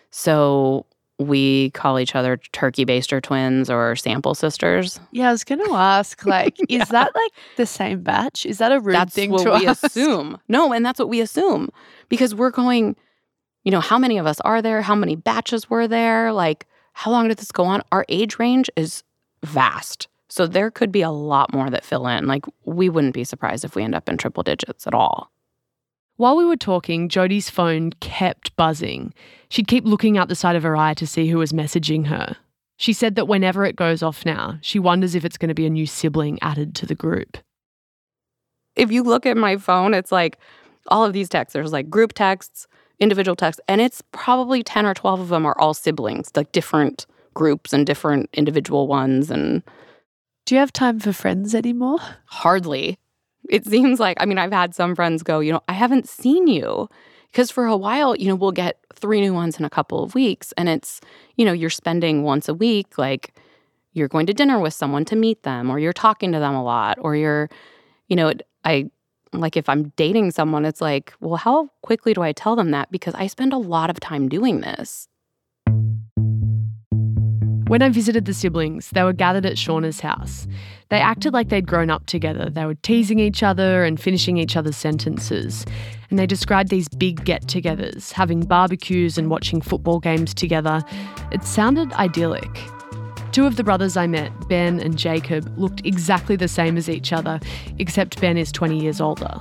So 0.10 0.86
we 1.20 1.70
call 1.72 2.00
each 2.00 2.16
other 2.16 2.38
turkey 2.52 2.84
baster 2.86 3.22
twins 3.22 3.70
or 3.70 3.96
sample 3.96 4.34
sisters. 4.34 5.00
Yeah, 5.12 5.30
I 5.30 5.32
was 5.32 5.44
going 5.44 5.64
to 5.64 5.74
ask, 5.74 6.26
like, 6.26 6.58
Yeah. 6.68 6.82
is 6.84 6.90
that 6.90 7.14
like 7.16 7.32
the 7.58 7.66
same 7.68 8.02
batch? 8.02 8.46
Is 8.46 8.58
that 8.58 8.72
a 8.72 8.80
rude 8.80 8.96
that's 8.96 9.14
thing 9.14 9.30
what 9.32 9.44
to 9.44 9.52
we 9.52 9.68
ask? 9.68 9.84
assume. 9.84 10.40
No, 10.48 10.74
and 10.74 10.84
that's 10.86 11.00
what 11.00 11.10
we 11.10 11.22
assume 11.22 11.70
because 12.10 12.34
we're 12.34 12.50
going, 12.50 12.96
you 13.64 13.72
know, 13.72 13.82
how 13.82 14.00
many 14.00 14.18
of 14.18 14.26
us 14.26 14.40
are 14.42 14.62
there? 14.64 14.82
How 14.82 14.96
many 14.96 15.16
batches 15.16 15.70
were 15.70 15.88
there? 15.88 16.34
Like, 16.34 16.66
how 16.94 17.12
long 17.12 17.28
did 17.28 17.38
this 17.38 17.52
go 17.52 17.66
on? 17.66 17.84
Our 17.92 18.04
age 18.10 18.40
range 18.40 18.70
is 18.76 19.04
vast. 19.44 20.08
So 20.32 20.48
there 20.48 20.72
could 20.72 20.94
be 20.94 21.02
a 21.02 21.10
lot 21.10 21.54
more 21.54 21.70
that 21.70 21.84
fill 21.84 22.08
in. 22.08 22.26
Like, 22.26 22.46
we 22.64 22.88
wouldn't 22.88 23.14
be 23.14 23.26
surprised 23.26 23.66
if 23.66 23.76
we 23.76 23.84
end 23.84 23.94
up 23.94 24.08
in 24.08 24.16
triple 24.16 24.44
digits 24.44 24.88
at 24.88 24.94
all. 24.94 25.30
While 26.16 26.38
we 26.38 26.46
were 26.46 26.56
talking, 26.56 27.10
Jody's 27.10 27.50
phone 27.50 27.92
kept 28.00 28.56
buzzing. 28.56 29.14
She'd 29.50 29.68
keep 29.68 29.84
looking 29.84 30.18
out 30.18 30.30
the 30.30 30.36
side 30.36 30.56
of 30.56 30.64
her 30.64 30.78
eye 30.78 30.94
to 30.94 31.06
see 31.06 31.28
who 31.28 31.40
was 31.40 31.52
messaging 31.52 32.08
her. 32.08 32.38
She 32.78 32.94
said 32.94 33.16
that 33.16 33.28
whenever 33.28 33.66
it 33.66 33.76
goes 33.76 34.02
off 34.02 34.26
now, 34.26 34.58
she 34.62 34.80
wonders 34.80 35.16
if 35.16 35.26
it's 35.26 35.38
going 35.38 35.50
to 35.50 35.54
be 35.54 35.66
a 35.66 35.70
new 35.70 35.86
sibling 35.86 36.40
added 36.42 36.76
to 36.76 36.86
the 36.86 36.96
group. 36.96 37.38
If 38.78 38.90
you 38.90 39.04
look 39.04 39.26
at 39.26 39.36
my 39.36 39.58
phone, 39.58 39.94
it's 39.94 40.14
like 40.14 40.38
all 40.88 41.04
of 41.04 41.12
these 41.12 41.28
texts. 41.28 41.52
There's 41.52 41.74
like 41.74 41.90
group 41.90 42.14
texts, 42.14 42.68
individual 43.00 43.36
texts, 43.36 43.60
and 43.68 43.82
it's 43.82 44.02
probably 44.14 44.64
10 44.64 44.86
or 44.86 44.94
12 44.94 45.20
of 45.20 45.28
them 45.28 45.46
are 45.46 45.60
all 45.60 45.74
siblings, 45.74 46.32
like 46.38 46.54
different 46.54 47.06
groups 47.34 47.74
and 47.74 47.86
different 47.86 48.30
individual 48.32 48.88
ones. 48.88 49.30
And 49.30 49.62
Do 50.46 50.56
you 50.56 50.60
have 50.60 50.74
time 50.74 51.00
for 51.00 51.14
friends 51.14 51.56
anymore? 51.56 52.00
hardly. 52.26 52.98
It 53.50 53.66
seems 53.66 54.00
like, 54.00 54.18
I 54.20 54.26
mean, 54.26 54.38
I've 54.38 54.52
had 54.52 54.76
some 54.76 54.96
friends 54.96 55.24
go, 55.24 55.40
you 55.40 55.52
know, 55.52 55.62
I 55.68 55.74
haven't 55.74 56.08
seen 56.08 56.48
you 56.48 56.90
Because 57.32 57.52
for 57.52 57.66
a 57.66 57.78
while, 57.78 58.16
you 58.16 58.28
know, 58.28 58.36
we'll 58.36 58.52
get 58.52 58.80
three 58.94 59.22
new 59.22 59.34
ones 59.34 59.58
in 59.60 59.66
a 59.66 59.70
couple 59.70 60.04
of 60.04 60.16
weeks. 60.16 60.54
And 60.58 60.68
it's, 60.70 61.00
you 61.36 61.46
know, 61.46 61.54
you're 61.54 61.70
spending 61.70 62.24
once 62.24 62.50
a 62.50 62.54
week, 62.54 62.98
like 62.98 63.34
you're 63.94 64.08
going 64.08 64.26
to 64.28 64.34
dinner 64.34 64.60
with 64.60 64.74
someone 64.74 65.06
to 65.06 65.16
meet 65.16 65.44
them, 65.44 65.70
or 65.70 65.80
you're 65.80 65.94
talking 65.94 66.32
to 66.34 66.40
them 66.40 66.56
a 66.56 66.64
lot, 66.64 66.98
or 67.02 67.16
you're, 67.16 67.50
you 68.08 68.16
know, 68.16 68.34
I 68.66 68.90
like 69.34 69.56
if 69.58 69.70
I'm 69.70 69.90
dating 69.96 70.32
someone, 70.32 70.66
it's 70.66 70.82
like, 70.82 71.14
well, 71.22 71.38
how 71.38 71.70
quickly 71.82 72.14
do 72.14 72.22
I 72.22 72.34
tell 72.34 72.56
them 72.56 72.72
that? 72.72 72.92
Because 72.92 73.14
I 73.16 73.28
spend 73.28 73.54
a 73.54 73.58
lot 73.58 73.90
of 73.90 74.00
time 74.00 74.28
doing 74.30 74.62
this. 74.62 75.08
When 77.72 77.82
I 77.82 77.88
visited 77.88 78.26
the 78.26 78.34
siblings, 78.34 78.90
they 78.90 79.02
were 79.02 79.14
gathered 79.14 79.46
at 79.46 79.56
Shauna's 79.56 80.02
house. 80.02 80.46
They 80.90 81.00
acted 81.00 81.32
like 81.32 81.48
they'd 81.48 81.66
grown 81.66 81.90
up 81.90 82.06
together. 82.06 82.50
They 82.50 82.66
were 82.66 82.76
teasing 82.76 83.18
each 83.18 83.44
other 83.44 83.86
and 83.86 83.98
finishing 83.98 84.36
each 84.36 84.58
other's 84.58 84.76
sentences. 84.76 85.66
And 86.10 86.20
they 86.20 86.28
described 86.28 86.68
these 86.68 86.90
big 86.90 87.24
get 87.24 87.44
togethers, 87.44 88.12
having 88.12 88.42
barbecues 88.42 89.18
and 89.18 89.30
watching 89.30 89.62
football 89.62 90.02
games 90.02 90.34
together. 90.34 90.84
It 91.32 91.46
sounded 91.46 91.94
idyllic. 91.94 92.60
Two 93.32 93.48
of 93.48 93.56
the 93.56 93.64
brothers 93.64 93.96
I 93.96 94.06
met, 94.06 94.34
Ben 94.50 94.82
and 94.82 94.98
Jacob, 94.98 95.58
looked 95.58 95.86
exactly 95.86 96.36
the 96.36 96.50
same 96.50 96.76
as 96.76 96.90
each 96.90 97.14
other, 97.14 97.40
except 97.80 98.20
Ben 98.20 98.36
is 98.36 98.52
20 98.52 98.82
years 98.82 99.00
older. 99.00 99.40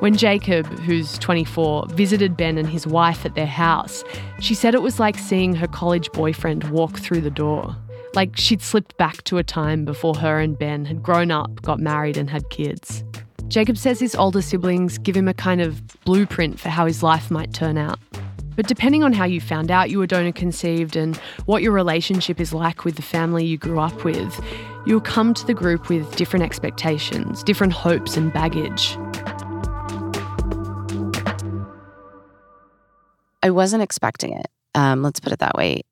When 0.00 0.16
Jacob, 0.16 0.66
who's 0.80 1.18
24, 1.18 1.86
visited 1.88 2.36
Ben 2.36 2.58
and 2.58 2.68
his 2.68 2.86
wife 2.86 3.24
at 3.24 3.34
their 3.34 3.46
house, 3.46 4.04
she 4.40 4.54
said 4.54 4.74
it 4.74 4.82
was 4.82 5.00
like 5.00 5.18
seeing 5.18 5.54
her 5.54 5.66
college 5.66 6.10
boyfriend 6.12 6.64
walk 6.70 6.98
through 6.98 7.20
the 7.20 7.30
door. 7.30 7.76
Like 8.14 8.36
she'd 8.36 8.62
slipped 8.62 8.96
back 8.96 9.22
to 9.24 9.38
a 9.38 9.44
time 9.44 9.84
before 9.84 10.16
her 10.16 10.40
and 10.40 10.58
Ben 10.58 10.84
had 10.84 11.02
grown 11.02 11.30
up, 11.30 11.62
got 11.62 11.78
married, 11.78 12.16
and 12.16 12.30
had 12.30 12.48
kids. 12.50 13.04
Jacob 13.48 13.78
says 13.78 13.98
his 13.98 14.14
older 14.14 14.42
siblings 14.42 14.98
give 14.98 15.16
him 15.16 15.28
a 15.28 15.34
kind 15.34 15.60
of 15.60 15.86
blueprint 16.04 16.60
for 16.60 16.68
how 16.68 16.86
his 16.86 17.02
life 17.02 17.30
might 17.30 17.54
turn 17.54 17.78
out. 17.78 17.98
But 18.58 18.66
depending 18.66 19.04
on 19.04 19.12
how 19.12 19.24
you 19.24 19.40
found 19.40 19.70
out 19.70 19.88
you 19.88 20.00
were 20.00 20.06
donor 20.08 20.32
conceived 20.32 20.96
and 20.96 21.16
what 21.46 21.62
your 21.62 21.70
relationship 21.70 22.40
is 22.40 22.52
like 22.52 22.84
with 22.84 22.96
the 22.96 23.02
family 23.02 23.46
you 23.46 23.56
grew 23.56 23.78
up 23.78 24.02
with, 24.02 24.44
you'll 24.84 25.00
come 25.00 25.32
to 25.34 25.46
the 25.46 25.54
group 25.54 25.88
with 25.88 26.16
different 26.16 26.44
expectations, 26.44 27.44
different 27.44 27.72
hopes, 27.72 28.16
and 28.16 28.32
baggage. 28.32 28.98
I 33.42 33.50
wasn't 33.50 33.82
expecting 33.82 34.32
it. 34.32 34.46
Um, 34.74 35.02
let's 35.02 35.20
put 35.20 35.32
it 35.32 35.38
that 35.38 35.56
way. 35.56 35.82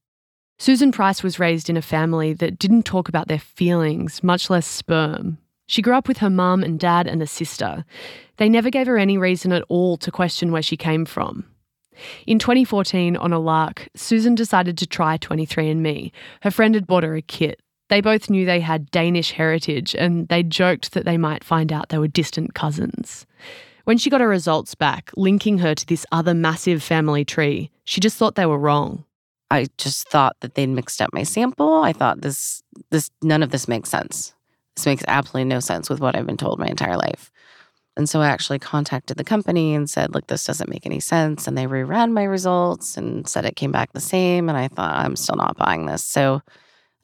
Susan 0.59 0.91
Price 0.91 1.23
was 1.23 1.38
raised 1.38 1.69
in 1.69 1.76
a 1.76 1.83
family 1.83 2.33
that 2.33 2.59
didn't 2.59 2.85
talk 2.85 3.09
about 3.09 3.29
their 3.29 3.38
feelings, 3.38 4.23
much 4.23 4.49
less 4.49 4.67
sperm. 4.67 5.38
She 5.67 5.83
grew 5.83 5.95
up 5.95 6.09
with 6.09 6.19
her 6.19 6.31
mum 6.31 6.62
and 6.62 6.79
dad 6.79 7.07
and 7.07 7.23
a 7.23 7.26
sister. 7.26 7.85
They 8.38 8.49
never 8.49 8.71
gave 8.71 8.87
her 8.87 8.99
any 8.99 9.19
reason 9.19 9.53
at 9.53 9.65
all 9.69 9.97
to 9.99 10.11
question 10.11 10.53
where 10.53 10.62
she 10.62 10.76
came 10.76 11.05
from. 11.05 11.45
In 12.26 12.38
2014, 12.38 13.17
on 13.17 13.33
a 13.33 13.38
lark, 13.38 13.88
Susan 13.95 14.35
decided 14.35 14.79
to 14.79 14.87
try 14.87 15.19
23andMe. 15.19 16.12
Her 16.43 16.50
friend 16.50 16.75
had 16.75 16.87
bought 16.87 17.05
her 17.05 17.17
a 17.17 17.23
kit. 17.23 17.61
They 17.88 18.00
both 18.00 18.29
knew 18.29 18.45
they 18.45 18.61
had 18.61 18.91
Danish 18.91 19.33
heritage 19.33 19.95
and 19.95 20.29
they 20.29 20.43
joked 20.43 20.93
that 20.93 21.05
they 21.05 21.17
might 21.17 21.45
find 21.45 21.73
out 21.73 21.88
they 21.88 21.99
were 21.99 22.09
distant 22.09 22.55
cousins. 22.55 23.26
When 23.87 23.99
she 23.99 24.11
got 24.11 24.21
her 24.21 24.26
results 24.26 24.75
back, 24.75 25.12
linking 25.16 25.59
her 25.59 25.73
to 25.73 25.87
this 25.87 26.05
other 26.11 26.35
massive 26.35 26.83
family 26.83 27.25
tree, 27.25 27.71
she 27.85 28.00
just 28.00 28.16
thought 28.16 28.35
they 28.35 28.45
were 28.45 28.59
wrong. 28.59 29.05
I 29.49 29.69
just 29.78 30.09
thought 30.09 30.35
that 30.40 30.57
they'd 30.57 30.66
mixed 30.66 31.00
up 31.00 31.11
my 31.12 31.23
sample. 31.23 31.85
I 31.85 31.93
thought 31.93 32.21
this 32.21 32.64
this 32.90 33.12
none 33.23 33.45
of 33.45 33.50
this 33.50 33.69
makes 33.69 33.88
sense. 33.88 34.35
This 34.75 34.87
makes 34.87 35.05
absolutely 35.07 35.45
no 35.45 35.61
sense 35.61 35.88
with 35.88 36.00
what 36.00 36.16
I've 36.16 36.26
been 36.26 36.37
told 36.37 36.59
my 36.59 36.66
entire 36.66 36.97
life. 36.97 37.31
And 37.97 38.09
so 38.09 38.21
I 38.23 38.26
actually 38.26 38.59
contacted 38.59 39.19
the 39.19 39.25
company 39.25 39.73
and 39.73 39.88
said, 39.88 40.12
look, 40.12 40.26
this 40.26 40.45
doesn't 40.45 40.69
make 40.69 40.85
any 40.85 40.99
sense. 40.99 41.47
And 41.47 41.57
they 41.57 41.66
reran 41.66 42.11
my 42.11 42.25
results 42.25 42.97
and 42.97 43.28
said 43.28 43.45
it 43.45 43.55
came 43.55 43.71
back 43.71 43.93
the 43.93 44.00
same. 44.00 44.49
And 44.49 44.59
I 44.59 44.66
thought, 44.66 44.97
I'm 44.97 45.14
still 45.14 45.37
not 45.37 45.57
buying 45.57 45.87
this. 45.87 46.05
So 46.05 46.43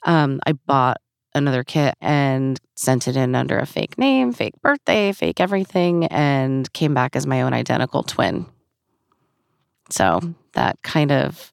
um, 0.02 0.40
I 0.48 0.52
bought 0.54 1.00
another 1.34 1.64
kit 1.64 1.94
and 2.00 2.60
sent 2.76 3.08
it 3.08 3.16
in 3.16 3.34
under 3.34 3.58
a 3.58 3.66
fake 3.66 3.98
name, 3.98 4.32
fake 4.32 4.60
birthday, 4.62 5.12
fake 5.12 5.40
everything, 5.40 6.06
and 6.06 6.72
came 6.72 6.94
back 6.94 7.16
as 7.16 7.26
my 7.26 7.42
own 7.42 7.52
identical 7.52 8.02
twin. 8.02 8.46
So 9.90 10.20
that 10.54 10.82
kind 10.82 11.12
of, 11.12 11.52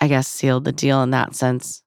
I 0.00 0.08
guess, 0.08 0.28
sealed 0.28 0.64
the 0.64 0.72
deal 0.72 1.02
in 1.02 1.10
that 1.10 1.34
sense. 1.34 1.82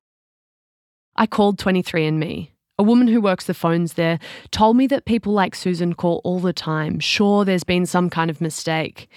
I 1.16 1.28
called 1.28 1.58
23andMe. 1.58 2.50
A 2.78 2.84
woman 2.84 3.08
who 3.08 3.22
works 3.22 3.46
the 3.46 3.54
phones 3.54 3.94
there 3.94 4.20
told 4.52 4.76
me 4.76 4.86
that 4.88 5.06
people 5.06 5.32
like 5.32 5.56
Susan 5.56 5.94
call 5.94 6.20
all 6.26 6.42
the 6.42 6.52
time, 6.52 7.00
sure 7.00 7.46
there's 7.46 7.64
been 7.64 7.86
some 7.86 8.10
kind 8.10 8.30
of 8.30 8.42
mistake. 8.42 9.08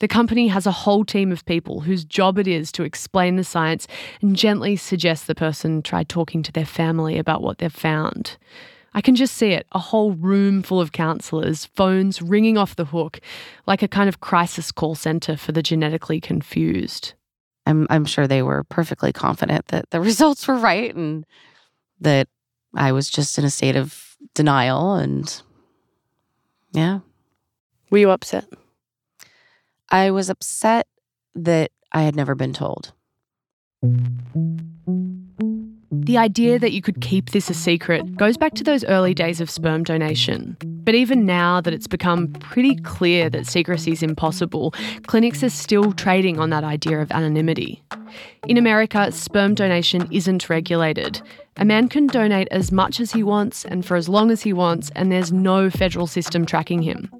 The 0.00 0.08
company 0.08 0.48
has 0.48 0.66
a 0.66 0.72
whole 0.72 1.04
team 1.04 1.30
of 1.30 1.44
people 1.44 1.80
whose 1.80 2.04
job 2.04 2.38
it 2.38 2.48
is 2.48 2.72
to 2.72 2.82
explain 2.82 3.36
the 3.36 3.44
science 3.44 3.86
and 4.20 4.34
gently 4.34 4.74
suggest 4.76 5.26
the 5.26 5.34
person 5.34 5.82
try 5.82 6.04
talking 6.04 6.42
to 6.42 6.52
their 6.52 6.66
family 6.66 7.18
about 7.18 7.42
what 7.42 7.58
they've 7.58 7.72
found. 7.72 8.38
I 8.94 9.02
can 9.02 9.14
just 9.14 9.34
see 9.34 9.52
it 9.52 9.66
a 9.72 9.78
whole 9.78 10.12
room 10.12 10.62
full 10.62 10.80
of 10.80 10.92
counsellors, 10.92 11.66
phones 11.66 12.20
ringing 12.20 12.58
off 12.58 12.76
the 12.76 12.86
hook, 12.86 13.20
like 13.66 13.82
a 13.82 13.88
kind 13.88 14.08
of 14.08 14.20
crisis 14.20 14.72
call 14.72 14.94
centre 14.94 15.36
for 15.36 15.52
the 15.52 15.62
genetically 15.62 16.20
confused. 16.20 17.12
I'm, 17.66 17.86
I'm 17.90 18.04
sure 18.04 18.26
they 18.26 18.42
were 18.42 18.64
perfectly 18.64 19.12
confident 19.12 19.66
that 19.66 19.90
the 19.90 20.00
results 20.00 20.48
were 20.48 20.56
right 20.56 20.94
and 20.94 21.24
that 22.00 22.26
I 22.74 22.92
was 22.92 23.10
just 23.10 23.38
in 23.38 23.44
a 23.44 23.50
state 23.50 23.76
of 23.76 24.16
denial. 24.34 24.94
And 24.94 25.42
yeah. 26.72 27.00
Were 27.90 27.98
you 27.98 28.10
upset? 28.10 28.46
I 29.90 30.12
was 30.12 30.30
upset 30.30 30.86
that 31.34 31.72
I 31.92 32.02
had 32.02 32.14
never 32.14 32.34
been 32.36 32.52
told. 32.52 32.92
The 35.90 36.16
idea 36.16 36.58
that 36.60 36.72
you 36.72 36.80
could 36.80 37.00
keep 37.00 37.30
this 37.30 37.50
a 37.50 37.54
secret 37.54 38.16
goes 38.16 38.36
back 38.36 38.54
to 38.54 38.64
those 38.64 38.84
early 38.84 39.14
days 39.14 39.40
of 39.40 39.50
sperm 39.50 39.82
donation. 39.82 40.56
But 40.62 40.94
even 40.94 41.26
now 41.26 41.60
that 41.60 41.74
it's 41.74 41.88
become 41.88 42.28
pretty 42.28 42.76
clear 42.76 43.28
that 43.30 43.46
secrecy 43.46 43.92
is 43.92 44.02
impossible, 44.02 44.74
clinics 45.06 45.42
are 45.42 45.50
still 45.50 45.92
trading 45.92 46.38
on 46.38 46.50
that 46.50 46.64
idea 46.64 47.00
of 47.00 47.10
anonymity. 47.10 47.82
In 48.46 48.56
America, 48.56 49.10
sperm 49.10 49.54
donation 49.54 50.08
isn't 50.12 50.48
regulated. 50.48 51.20
A 51.56 51.64
man 51.64 51.88
can 51.88 52.06
donate 52.06 52.48
as 52.50 52.70
much 52.70 53.00
as 53.00 53.12
he 53.12 53.22
wants 53.22 53.64
and 53.64 53.84
for 53.84 53.96
as 53.96 54.08
long 54.08 54.30
as 54.30 54.42
he 54.42 54.52
wants, 54.52 54.90
and 54.94 55.10
there's 55.10 55.32
no 55.32 55.68
federal 55.68 56.06
system 56.06 56.46
tracking 56.46 56.82
him. 56.82 57.10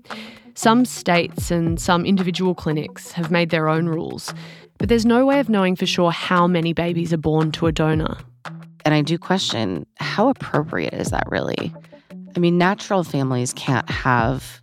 Some 0.61 0.85
states 0.85 1.51
and 1.51 1.81
some 1.81 2.05
individual 2.05 2.55
clinics 2.55 3.13
have 3.13 3.31
made 3.31 3.49
their 3.49 3.67
own 3.67 3.87
rules, 3.87 4.35
but 4.77 4.91
there's 4.91 5.07
no 5.07 5.25
way 5.25 5.41
of 5.41 5.49
knowing 5.49 5.75
for 5.75 5.87
sure 5.87 6.11
how 6.11 6.47
many 6.47 6.75
babies 6.75 7.15
are 7.15 7.17
born 7.17 7.51
to 7.53 7.67
a 7.67 7.73
donor. 7.73 8.19
And 8.85 8.93
I 8.93 9.01
do 9.01 9.17
question 9.17 9.87
how 9.97 10.29
appropriate 10.29 10.93
is 10.93 11.13
that 11.13 11.25
really? 11.31 11.73
I 12.37 12.41
mean, 12.41 12.59
natural 12.59 13.05
families 13.05 13.55
can't 13.55 13.89
have, 13.89 14.61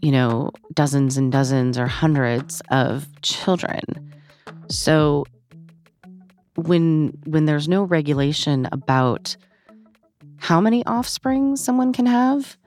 you 0.00 0.10
know, 0.10 0.50
dozens 0.72 1.16
and 1.16 1.30
dozens 1.30 1.78
or 1.78 1.86
hundreds 1.86 2.60
of 2.72 3.06
children. 3.22 3.84
So 4.68 5.26
when 6.56 7.16
when 7.24 7.44
there's 7.44 7.68
no 7.68 7.84
regulation 7.84 8.66
about 8.72 9.36
how 10.38 10.60
many 10.60 10.84
offspring 10.86 11.54
someone 11.54 11.92
can 11.92 12.06
have, 12.06 12.58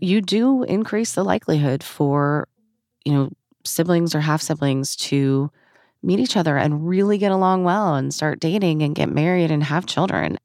you 0.00 0.20
do 0.20 0.62
increase 0.64 1.12
the 1.12 1.24
likelihood 1.24 1.82
for, 1.82 2.48
you 3.04 3.12
know, 3.12 3.30
siblings 3.64 4.14
or 4.14 4.20
half 4.20 4.42
siblings 4.42 4.96
to 4.96 5.50
meet 6.02 6.20
each 6.20 6.36
other 6.36 6.56
and 6.56 6.88
really 6.88 7.18
get 7.18 7.32
along 7.32 7.64
well 7.64 7.94
and 7.94 8.14
start 8.14 8.40
dating 8.40 8.82
and 8.82 8.94
get 8.94 9.12
married 9.12 9.50
and 9.50 9.64
have 9.64 9.86
children. 9.86 10.38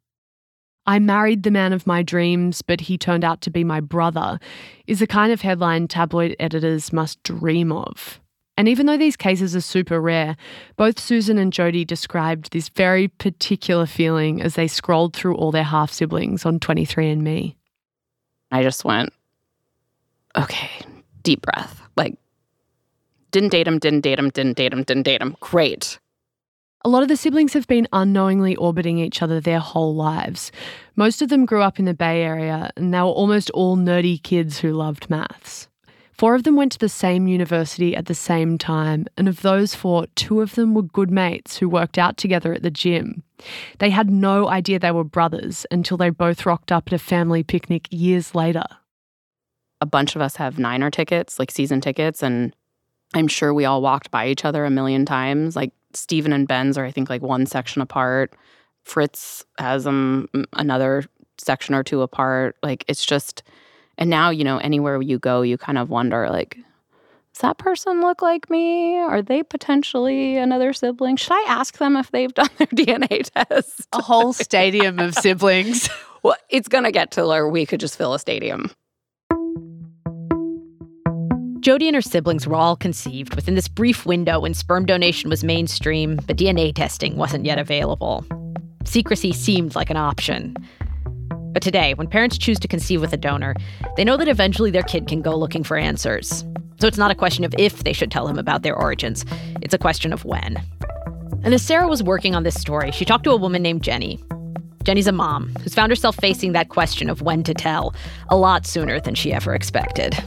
I 0.87 0.97
married 0.97 1.43
the 1.43 1.51
man 1.51 1.73
of 1.73 1.85
my 1.85 2.01
dreams, 2.01 2.61
but 2.61 2.81
he 2.81 2.97
turned 2.97 3.23
out 3.23 3.41
to 3.41 3.51
be 3.51 3.63
my 3.63 3.79
brother, 3.79 4.39
is 4.87 4.99
the 4.99 5.07
kind 5.07 5.31
of 5.31 5.41
headline 5.41 5.87
tabloid 5.87 6.35
editors 6.39 6.91
must 6.91 7.21
dream 7.21 7.71
of. 7.71 8.19
And 8.57 8.67
even 8.67 8.85
though 8.85 8.97
these 8.97 9.15
cases 9.15 9.55
are 9.55 9.61
super 9.61 10.01
rare, 10.01 10.35
both 10.77 10.99
Susan 10.99 11.37
and 11.37 11.53
Jody 11.53 11.85
described 11.85 12.51
this 12.51 12.69
very 12.69 13.07
particular 13.07 13.85
feeling 13.85 14.41
as 14.41 14.55
they 14.55 14.67
scrolled 14.67 15.15
through 15.15 15.35
all 15.35 15.51
their 15.51 15.63
half 15.63 15.91
siblings 15.91 16.45
on 16.45 16.59
23andMe. 16.59 17.55
I 18.51 18.63
just 18.63 18.83
went, 18.83 19.13
okay, 20.35 20.69
deep 21.23 21.41
breath. 21.41 21.81
Like, 21.95 22.15
didn't 23.31 23.49
date 23.49 23.67
him, 23.67 23.79
didn't 23.79 24.01
date 24.01 24.19
him, 24.19 24.29
didn't 24.29 24.57
date 24.57 24.73
him, 24.73 24.83
didn't 24.83 25.03
date 25.03 25.21
him. 25.21 25.35
Great. 25.39 25.99
A 26.83 26.89
lot 26.89 27.03
of 27.03 27.09
the 27.09 27.15
siblings 27.15 27.53
have 27.53 27.67
been 27.67 27.87
unknowingly 27.93 28.55
orbiting 28.55 28.97
each 28.97 29.21
other 29.21 29.39
their 29.39 29.59
whole 29.59 29.93
lives. 29.93 30.51
Most 30.95 31.21
of 31.21 31.29
them 31.29 31.45
grew 31.45 31.61
up 31.61 31.77
in 31.77 31.85
the 31.85 31.93
Bay 31.93 32.23
Area, 32.23 32.71
and 32.75 32.93
they 32.93 32.97
were 32.97 33.05
almost 33.05 33.51
all 33.51 33.77
nerdy 33.77 34.21
kids 34.21 34.59
who 34.59 34.73
loved 34.73 35.09
maths. 35.09 35.67
Four 36.11 36.35
of 36.35 36.43
them 36.43 36.55
went 36.55 36.71
to 36.73 36.79
the 36.79 36.89
same 36.89 37.27
university 37.27 37.95
at 37.95 38.07
the 38.07 38.15
same 38.15 38.57
time, 38.57 39.05
and 39.15 39.27
of 39.27 39.41
those 39.41 39.75
four, 39.75 40.07
two 40.15 40.41
of 40.41 40.55
them 40.55 40.73
were 40.73 40.81
good 40.81 41.11
mates 41.11 41.57
who 41.57 41.69
worked 41.69 41.97
out 41.97 42.17
together 42.17 42.53
at 42.53 42.63
the 42.63 42.71
gym. 42.71 43.23
They 43.79 43.89
had 43.89 44.09
no 44.09 44.47
idea 44.47 44.77
they 44.77 44.91
were 44.91 45.03
brothers 45.03 45.65
until 45.71 45.97
they 45.97 46.09
both 46.09 46.45
rocked 46.45 46.71
up 46.71 46.87
at 46.87 46.93
a 46.93 46.99
family 46.99 47.43
picnic 47.43 47.87
years 47.91 48.35
later. 48.35 48.65
A 49.81 49.85
bunch 49.85 50.15
of 50.15 50.21
us 50.21 50.35
have 50.35 50.59
Niner 50.59 50.91
tickets, 50.91 51.39
like 51.39 51.51
season 51.51 51.81
tickets, 51.81 52.21
and 52.21 52.55
I'm 53.13 53.27
sure 53.27 53.53
we 53.53 53.65
all 53.65 53.81
walked 53.81 54.11
by 54.11 54.27
each 54.27 54.45
other 54.45 54.63
a 54.63 54.69
million 54.69 55.05
times. 55.05 55.55
Like 55.55 55.73
Stephen 55.93 56.33
and 56.33 56.47
Ben's 56.47 56.77
are, 56.77 56.85
I 56.85 56.91
think, 56.91 57.09
like 57.09 57.21
one 57.21 57.45
section 57.45 57.81
apart. 57.81 58.33
Fritz 58.83 59.45
has 59.57 59.83
them 59.83 60.29
um, 60.33 60.45
another 60.53 61.03
section 61.37 61.75
or 61.75 61.83
two 61.83 62.01
apart. 62.01 62.55
Like 62.63 62.85
it's 62.87 63.05
just, 63.05 63.43
and 63.97 64.09
now, 64.09 64.29
you 64.29 64.43
know, 64.43 64.57
anywhere 64.59 65.01
you 65.01 65.19
go, 65.19 65.41
you 65.41 65.57
kind 65.57 65.77
of 65.77 65.89
wonder, 65.89 66.29
like, 66.29 66.57
does 67.33 67.41
that 67.41 67.57
person 67.57 68.01
look 68.01 68.21
like 68.21 68.49
me? 68.49 68.97
Are 68.97 69.21
they 69.21 69.41
potentially 69.41 70.37
another 70.37 70.73
sibling? 70.73 71.15
Should 71.15 71.33
I 71.33 71.45
ask 71.47 71.77
them 71.77 71.95
if 71.95 72.11
they've 72.11 72.33
done 72.33 72.49
their 72.57 72.67
DNA 72.67 73.29
test? 73.31 73.87
A 73.93 74.01
whole 74.01 74.33
stadium 74.33 74.99
of 74.99 75.15
siblings. 75.15 75.89
well, 76.23 76.35
it's 76.49 76.67
going 76.67 76.83
to 76.83 76.91
get 76.91 77.11
to 77.11 77.25
where 77.25 77.47
we 77.47 77.65
could 77.65 77.79
just 77.79 77.97
fill 77.97 78.13
a 78.13 78.19
stadium. 78.19 78.69
Jody 81.61 81.87
and 81.87 81.93
her 81.93 82.01
siblings 82.01 82.47
were 82.47 82.55
all 82.55 82.75
conceived 82.75 83.35
within 83.35 83.53
this 83.53 83.67
brief 83.67 84.03
window 84.03 84.39
when 84.39 84.55
sperm 84.55 84.83
donation 84.83 85.29
was 85.29 85.43
mainstream, 85.43 86.15
but 86.25 86.35
DNA 86.35 86.73
testing 86.73 87.17
wasn't 87.17 87.45
yet 87.45 87.59
available. 87.59 88.25
Secrecy 88.83 89.31
seemed 89.31 89.75
like 89.75 89.91
an 89.91 89.97
option. 89.97 90.57
But 91.53 91.61
today, 91.61 91.93
when 91.93 92.07
parents 92.07 92.39
choose 92.39 92.57
to 92.61 92.67
conceive 92.67 92.99
with 92.99 93.13
a 93.13 93.17
donor, 93.17 93.53
they 93.95 94.03
know 94.03 94.17
that 94.17 94.27
eventually 94.27 94.71
their 94.71 94.81
kid 94.81 95.07
can 95.07 95.21
go 95.21 95.37
looking 95.37 95.63
for 95.63 95.77
answers. 95.77 96.43
So 96.79 96.87
it's 96.87 96.97
not 96.97 97.11
a 97.11 97.15
question 97.15 97.43
of 97.43 97.53
if 97.59 97.83
they 97.83 97.93
should 97.93 98.09
tell 98.09 98.27
him 98.27 98.39
about 98.39 98.63
their 98.63 98.75
origins, 98.75 99.23
it's 99.61 99.75
a 99.75 99.77
question 99.77 100.11
of 100.11 100.25
when. 100.25 100.59
And 101.43 101.53
as 101.53 101.61
Sarah 101.61 101.87
was 101.87 102.01
working 102.01 102.33
on 102.33 102.41
this 102.41 102.59
story, 102.59 102.89
she 102.89 103.05
talked 103.05 103.25
to 103.25 103.31
a 103.31 103.37
woman 103.37 103.61
named 103.61 103.83
Jenny. 103.83 104.19
Jenny's 104.83 105.05
a 105.05 105.11
mom 105.11 105.53
who's 105.61 105.75
found 105.75 105.91
herself 105.91 106.15
facing 106.15 106.53
that 106.53 106.69
question 106.69 107.07
of 107.07 107.21
when 107.21 107.43
to 107.43 107.53
tell 107.53 107.93
a 108.29 108.35
lot 108.35 108.65
sooner 108.65 108.99
than 108.99 109.13
she 109.13 109.31
ever 109.31 109.53
expected. 109.53 110.17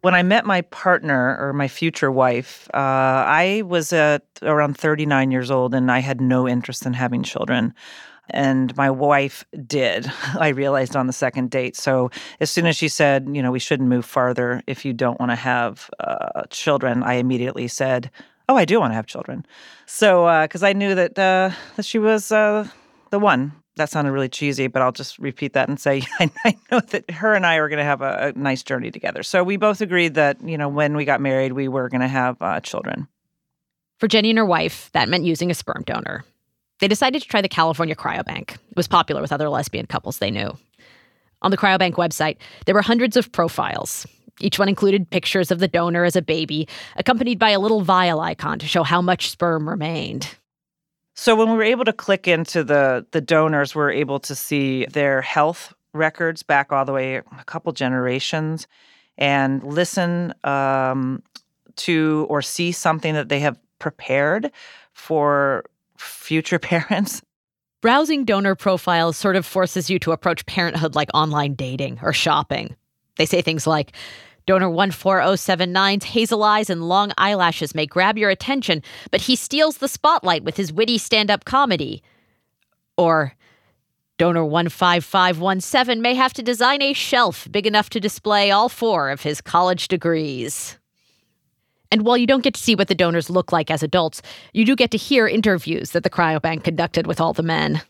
When 0.00 0.14
I 0.14 0.22
met 0.22 0.46
my 0.46 0.62
partner 0.62 1.36
or 1.40 1.52
my 1.52 1.68
future 1.68 2.10
wife, 2.10 2.68
uh, 2.72 2.76
I 3.26 3.62
was 3.66 3.92
uh, 3.92 4.18
around 4.42 4.78
39 4.78 5.30
years 5.30 5.50
old 5.50 5.74
and 5.74 5.90
I 5.90 5.98
had 5.98 6.20
no 6.20 6.48
interest 6.48 6.86
in 6.86 6.92
having 6.92 7.22
children. 7.22 7.74
And 8.30 8.76
my 8.76 8.90
wife 8.90 9.44
did, 9.66 10.10
I 10.38 10.48
realized 10.48 10.94
on 10.94 11.06
the 11.06 11.12
second 11.12 11.50
date. 11.50 11.76
So 11.76 12.10
as 12.40 12.50
soon 12.50 12.66
as 12.66 12.76
she 12.76 12.88
said, 12.88 13.28
you 13.32 13.42
know, 13.42 13.50
we 13.50 13.58
shouldn't 13.58 13.88
move 13.88 14.04
farther 14.04 14.62
if 14.66 14.84
you 14.84 14.92
don't 14.92 15.18
want 15.18 15.32
to 15.32 15.36
have 15.36 15.90
uh, 15.98 16.42
children, 16.50 17.02
I 17.02 17.14
immediately 17.14 17.66
said, 17.68 18.10
oh, 18.48 18.56
I 18.56 18.64
do 18.64 18.80
want 18.80 18.92
to 18.92 18.96
have 18.96 19.06
children. 19.06 19.44
So, 19.86 20.42
because 20.42 20.62
uh, 20.62 20.68
I 20.68 20.72
knew 20.72 20.94
that, 20.94 21.18
uh, 21.18 21.50
that 21.76 21.84
she 21.84 21.98
was 21.98 22.32
uh, 22.32 22.68
the 23.10 23.18
one 23.18 23.52
that 23.78 23.90
sounded 23.90 24.12
really 24.12 24.28
cheesy, 24.28 24.66
but 24.66 24.82
I'll 24.82 24.92
just 24.92 25.18
repeat 25.18 25.54
that 25.54 25.68
and 25.68 25.80
say 25.80 26.02
I, 26.44 26.56
know 26.70 26.80
that 26.80 27.10
her 27.10 27.34
and 27.34 27.46
I 27.46 27.56
are 27.56 27.68
going 27.68 27.78
to 27.78 27.84
have 27.84 28.02
a, 28.02 28.32
a, 28.34 28.38
nice 28.38 28.62
journey 28.62 28.90
together. 28.90 29.22
So 29.22 29.42
we 29.42 29.56
both 29.56 29.80
agreed 29.80 30.14
that 30.14 30.40
you 30.42 30.58
know 30.58 30.68
when 30.68 30.96
we 30.96 31.04
got 31.04 31.20
married, 31.20 31.52
we 31.52 31.68
were 31.68 31.88
going 31.88 32.02
to 32.02 32.08
have 32.08 32.40
uh, 32.40 32.60
children. 32.60 33.08
For 33.98 34.06
Jenny 34.06 34.30
and 34.30 34.38
her 34.38 34.44
wife, 34.44 34.90
that 34.92 35.08
meant 35.08 35.24
using 35.24 35.50
a 35.50 35.54
sperm 35.54 35.82
donor. 35.84 36.24
They 36.80 36.86
decided 36.86 37.22
to 37.22 37.28
try 37.28 37.42
the 37.42 37.48
California 37.48 37.96
Cryobank. 37.96 38.52
It 38.52 38.76
was 38.76 38.86
popular 38.86 39.20
with 39.20 39.32
other 39.32 39.48
lesbian 39.48 39.86
couples 39.86 40.18
they 40.18 40.30
knew. 40.30 40.56
On 41.42 41.50
the 41.50 41.56
Cryobank 41.56 41.94
website, 41.94 42.36
there 42.66 42.74
were 42.74 42.82
hundreds 42.82 43.16
of 43.16 43.32
profiles. 43.32 44.06
Each 44.40 44.58
one 44.58 44.68
included 44.68 45.10
pictures 45.10 45.50
of 45.50 45.58
the 45.58 45.66
donor 45.66 46.04
as 46.04 46.14
a 46.14 46.22
baby, 46.22 46.68
accompanied 46.96 47.40
by 47.40 47.50
a 47.50 47.58
little 47.58 47.80
vial 47.80 48.20
icon 48.20 48.58
to 48.60 48.66
show 48.66 48.84
how 48.84 49.02
much 49.02 49.30
sperm 49.30 49.68
remained. 49.68 50.36
So 51.20 51.34
when 51.34 51.50
we 51.50 51.56
were 51.56 51.64
able 51.64 51.84
to 51.84 51.92
click 51.92 52.28
into 52.28 52.62
the 52.62 53.04
the 53.10 53.20
donors, 53.20 53.74
we 53.74 53.82
are 53.82 53.90
able 53.90 54.20
to 54.20 54.36
see 54.36 54.86
their 54.86 55.20
health 55.20 55.74
records 55.92 56.44
back 56.44 56.70
all 56.70 56.84
the 56.84 56.92
way 56.92 57.16
a 57.16 57.44
couple 57.44 57.72
generations, 57.72 58.68
and 59.18 59.60
listen 59.64 60.32
um, 60.44 61.24
to 61.74 62.24
or 62.30 62.40
see 62.40 62.70
something 62.70 63.14
that 63.14 63.30
they 63.30 63.40
have 63.40 63.58
prepared 63.80 64.52
for 64.92 65.64
future 65.96 66.58
parents. 66.60 67.20
Browsing 67.80 68.24
donor 68.24 68.54
profiles 68.54 69.16
sort 69.16 69.34
of 69.34 69.44
forces 69.44 69.90
you 69.90 69.98
to 69.98 70.12
approach 70.12 70.46
parenthood 70.46 70.94
like 70.94 71.08
online 71.14 71.54
dating 71.54 71.98
or 72.00 72.12
shopping. 72.12 72.76
They 73.16 73.26
say 73.26 73.42
things 73.42 73.66
like, 73.66 73.92
Donor 74.48 74.70
14079's 74.70 76.06
hazel 76.06 76.42
eyes 76.42 76.70
and 76.70 76.88
long 76.88 77.12
eyelashes 77.18 77.74
may 77.74 77.84
grab 77.84 78.16
your 78.16 78.30
attention, 78.30 78.82
but 79.10 79.20
he 79.20 79.36
steals 79.36 79.76
the 79.76 79.88
spotlight 79.88 80.42
with 80.42 80.56
his 80.56 80.72
witty 80.72 80.96
stand 80.96 81.30
up 81.30 81.44
comedy. 81.44 82.02
Or, 82.96 83.34
Donor 84.16 84.48
15517 84.48 86.00
may 86.00 86.14
have 86.14 86.32
to 86.32 86.42
design 86.42 86.80
a 86.80 86.94
shelf 86.94 87.46
big 87.50 87.66
enough 87.66 87.90
to 87.90 88.00
display 88.00 88.50
all 88.50 88.70
four 88.70 89.10
of 89.10 89.20
his 89.20 89.42
college 89.42 89.86
degrees. 89.86 90.78
And 91.92 92.06
while 92.06 92.16
you 92.16 92.26
don't 92.26 92.42
get 92.42 92.54
to 92.54 92.60
see 92.60 92.74
what 92.74 92.88
the 92.88 92.94
donors 92.94 93.28
look 93.28 93.52
like 93.52 93.70
as 93.70 93.82
adults, 93.82 94.22
you 94.54 94.64
do 94.64 94.74
get 94.74 94.90
to 94.92 94.96
hear 94.96 95.28
interviews 95.28 95.90
that 95.90 96.04
the 96.04 96.10
cryobank 96.10 96.64
conducted 96.64 97.06
with 97.06 97.20
all 97.20 97.34
the 97.34 97.42
men. 97.42 97.82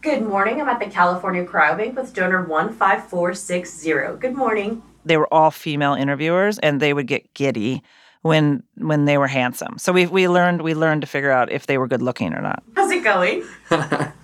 Good 0.00 0.22
morning. 0.22 0.62
I'm 0.62 0.68
at 0.70 0.80
the 0.80 0.86
California 0.86 1.44
Cryobank 1.44 1.94
with 1.94 2.14
donor 2.14 2.46
15460. 2.46 4.18
Good 4.18 4.34
morning 4.34 4.82
they 5.06 5.16
were 5.16 5.32
all 5.32 5.50
female 5.50 5.94
interviewers 5.94 6.58
and 6.58 6.80
they 6.80 6.92
would 6.92 7.06
get 7.06 7.32
giddy 7.34 7.82
when 8.22 8.62
when 8.76 9.04
they 9.04 9.18
were 9.18 9.28
handsome. 9.28 9.78
So 9.78 9.92
we 9.92 10.06
we 10.06 10.28
learned 10.28 10.62
we 10.62 10.74
learned 10.74 11.02
to 11.02 11.06
figure 11.06 11.30
out 11.30 11.50
if 11.50 11.66
they 11.66 11.78
were 11.78 11.86
good 11.86 12.02
looking 12.02 12.34
or 12.34 12.42
not. 12.42 12.62
How's 12.74 12.90
it 12.90 13.04
going? 13.04 13.44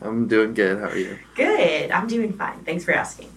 I'm 0.03 0.27
doing 0.29 0.55
good. 0.55 0.79
How 0.79 0.88
are 0.88 0.97
you? 0.97 1.18
Good. 1.35 1.90
I'm 1.90 2.09
doing 2.09 2.33
fine. 2.33 2.64
Thanks 2.64 2.85
for 2.85 2.92
asking. 2.92 3.31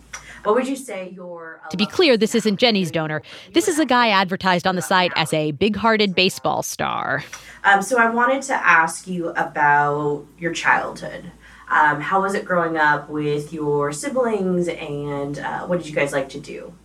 What 0.43 0.53
would 0.53 0.67
you 0.67 0.75
say 0.75 1.09
your 1.09 1.59
To 1.71 1.77
be 1.77 1.87
clear, 1.87 2.17
this 2.17 2.35
isn't 2.35 2.57
Jenny's 2.59 2.91
donor. 2.91 3.23
This 3.53 3.67
is 3.67 3.79
a 3.79 3.85
guy 3.85 4.09
advertised 4.09 4.67
on 4.67 4.75
the 4.75 4.81
site 4.81 5.11
as 5.15 5.33
a 5.33 5.51
big-hearted 5.53 6.13
baseball 6.13 6.61
star. 6.61 7.23
Um, 7.63 7.81
so 7.81 7.97
I 7.97 8.11
wanted 8.11 8.43
to 8.43 8.53
ask 8.53 9.07
you 9.07 9.29
about 9.29 10.23
your 10.37 10.53
childhood. 10.53 11.31
Um, 11.67 11.99
how 11.99 12.21
was 12.21 12.35
it 12.35 12.45
growing 12.45 12.77
up 12.77 13.09
with 13.09 13.51
your 13.51 13.91
siblings, 13.91 14.67
and 14.67 15.39
uh, 15.39 15.65
what 15.65 15.79
did 15.79 15.89
you 15.89 15.95
guys 15.95 16.13
like 16.13 16.29
to 16.29 16.39
do? 16.39 16.75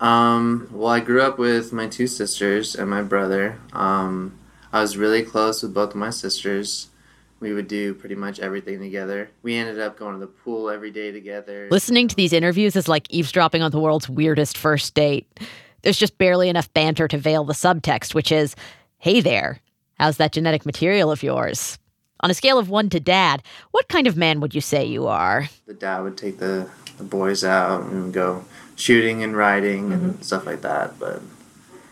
Um, 0.00 0.68
well, 0.70 0.88
I 0.88 1.00
grew 1.00 1.22
up 1.22 1.38
with 1.38 1.72
my 1.72 1.88
two 1.88 2.06
sisters 2.06 2.74
and 2.74 2.88
my 2.88 3.02
brother. 3.02 3.58
Um, 3.72 4.38
I 4.72 4.80
was 4.80 4.96
really 4.96 5.22
close 5.22 5.62
with 5.62 5.74
both 5.74 5.90
of 5.90 5.96
my 5.96 6.10
sisters. 6.10 6.88
We 7.40 7.52
would 7.52 7.68
do 7.68 7.94
pretty 7.94 8.16
much 8.16 8.40
everything 8.40 8.80
together. 8.80 9.30
We 9.42 9.56
ended 9.56 9.80
up 9.80 9.98
going 9.98 10.14
to 10.14 10.20
the 10.20 10.26
pool 10.26 10.70
every 10.70 10.90
day 10.90 11.12
together. 11.12 11.68
Listening 11.70 12.08
to 12.08 12.16
these 12.16 12.32
interviews 12.32 12.74
is 12.74 12.88
like 12.88 13.06
eavesdropping 13.10 13.62
on 13.62 13.70
the 13.70 13.78
world's 13.78 14.08
weirdest 14.08 14.58
first 14.58 14.94
date. 14.94 15.26
There's 15.82 15.98
just 15.98 16.18
barely 16.18 16.48
enough 16.48 16.72
banter 16.74 17.06
to 17.08 17.18
veil 17.18 17.44
the 17.44 17.52
subtext, 17.52 18.14
which 18.14 18.32
is, 18.32 18.56
hey 18.98 19.20
there, 19.20 19.60
how's 19.98 20.16
that 20.16 20.32
genetic 20.32 20.66
material 20.66 21.12
of 21.12 21.22
yours? 21.22 21.78
On 22.20 22.30
a 22.30 22.34
scale 22.34 22.58
of 22.58 22.68
one 22.68 22.90
to 22.90 22.98
dad, 22.98 23.44
what 23.70 23.86
kind 23.86 24.08
of 24.08 24.16
man 24.16 24.40
would 24.40 24.52
you 24.54 24.60
say 24.60 24.84
you 24.84 25.06
are? 25.06 25.48
The 25.66 25.74
dad 25.74 26.00
would 26.00 26.16
take 26.16 26.38
the, 26.38 26.68
the 26.96 27.04
boys 27.04 27.44
out 27.44 27.82
and 27.82 28.12
go 28.12 28.44
shooting 28.78 29.22
and 29.22 29.36
riding 29.36 29.92
and 29.92 30.12
mm-hmm. 30.12 30.22
stuff 30.22 30.46
like 30.46 30.62
that. 30.62 30.98
But 30.98 31.20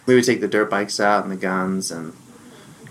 we 0.06 0.14
would 0.14 0.24
take 0.24 0.40
the 0.40 0.48
dirt 0.48 0.70
bikes 0.70 1.00
out 1.00 1.24
and 1.24 1.32
the 1.32 1.36
guns 1.36 1.90
and 1.90 2.14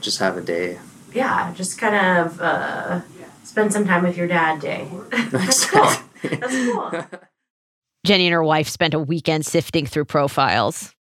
just 0.01 0.19
have 0.19 0.37
a 0.37 0.41
day. 0.41 0.79
Yeah, 1.13 1.53
just 1.55 1.77
kind 1.77 1.95
of 2.19 2.41
uh, 2.41 3.01
spend 3.43 3.71
some 3.71 3.85
time 3.85 4.03
with 4.03 4.17
your 4.17 4.27
dad 4.27 4.59
day. 4.59 4.89
That's 5.31 5.65
cool. 5.65 5.89
That's 6.23 6.71
cool. 6.71 7.05
Jenny 8.05 8.27
and 8.27 8.33
her 8.33 8.43
wife 8.43 8.67
spent 8.67 8.93
a 8.93 8.99
weekend 8.99 9.45
sifting 9.45 9.85
through 9.85 10.05
profiles. 10.05 10.93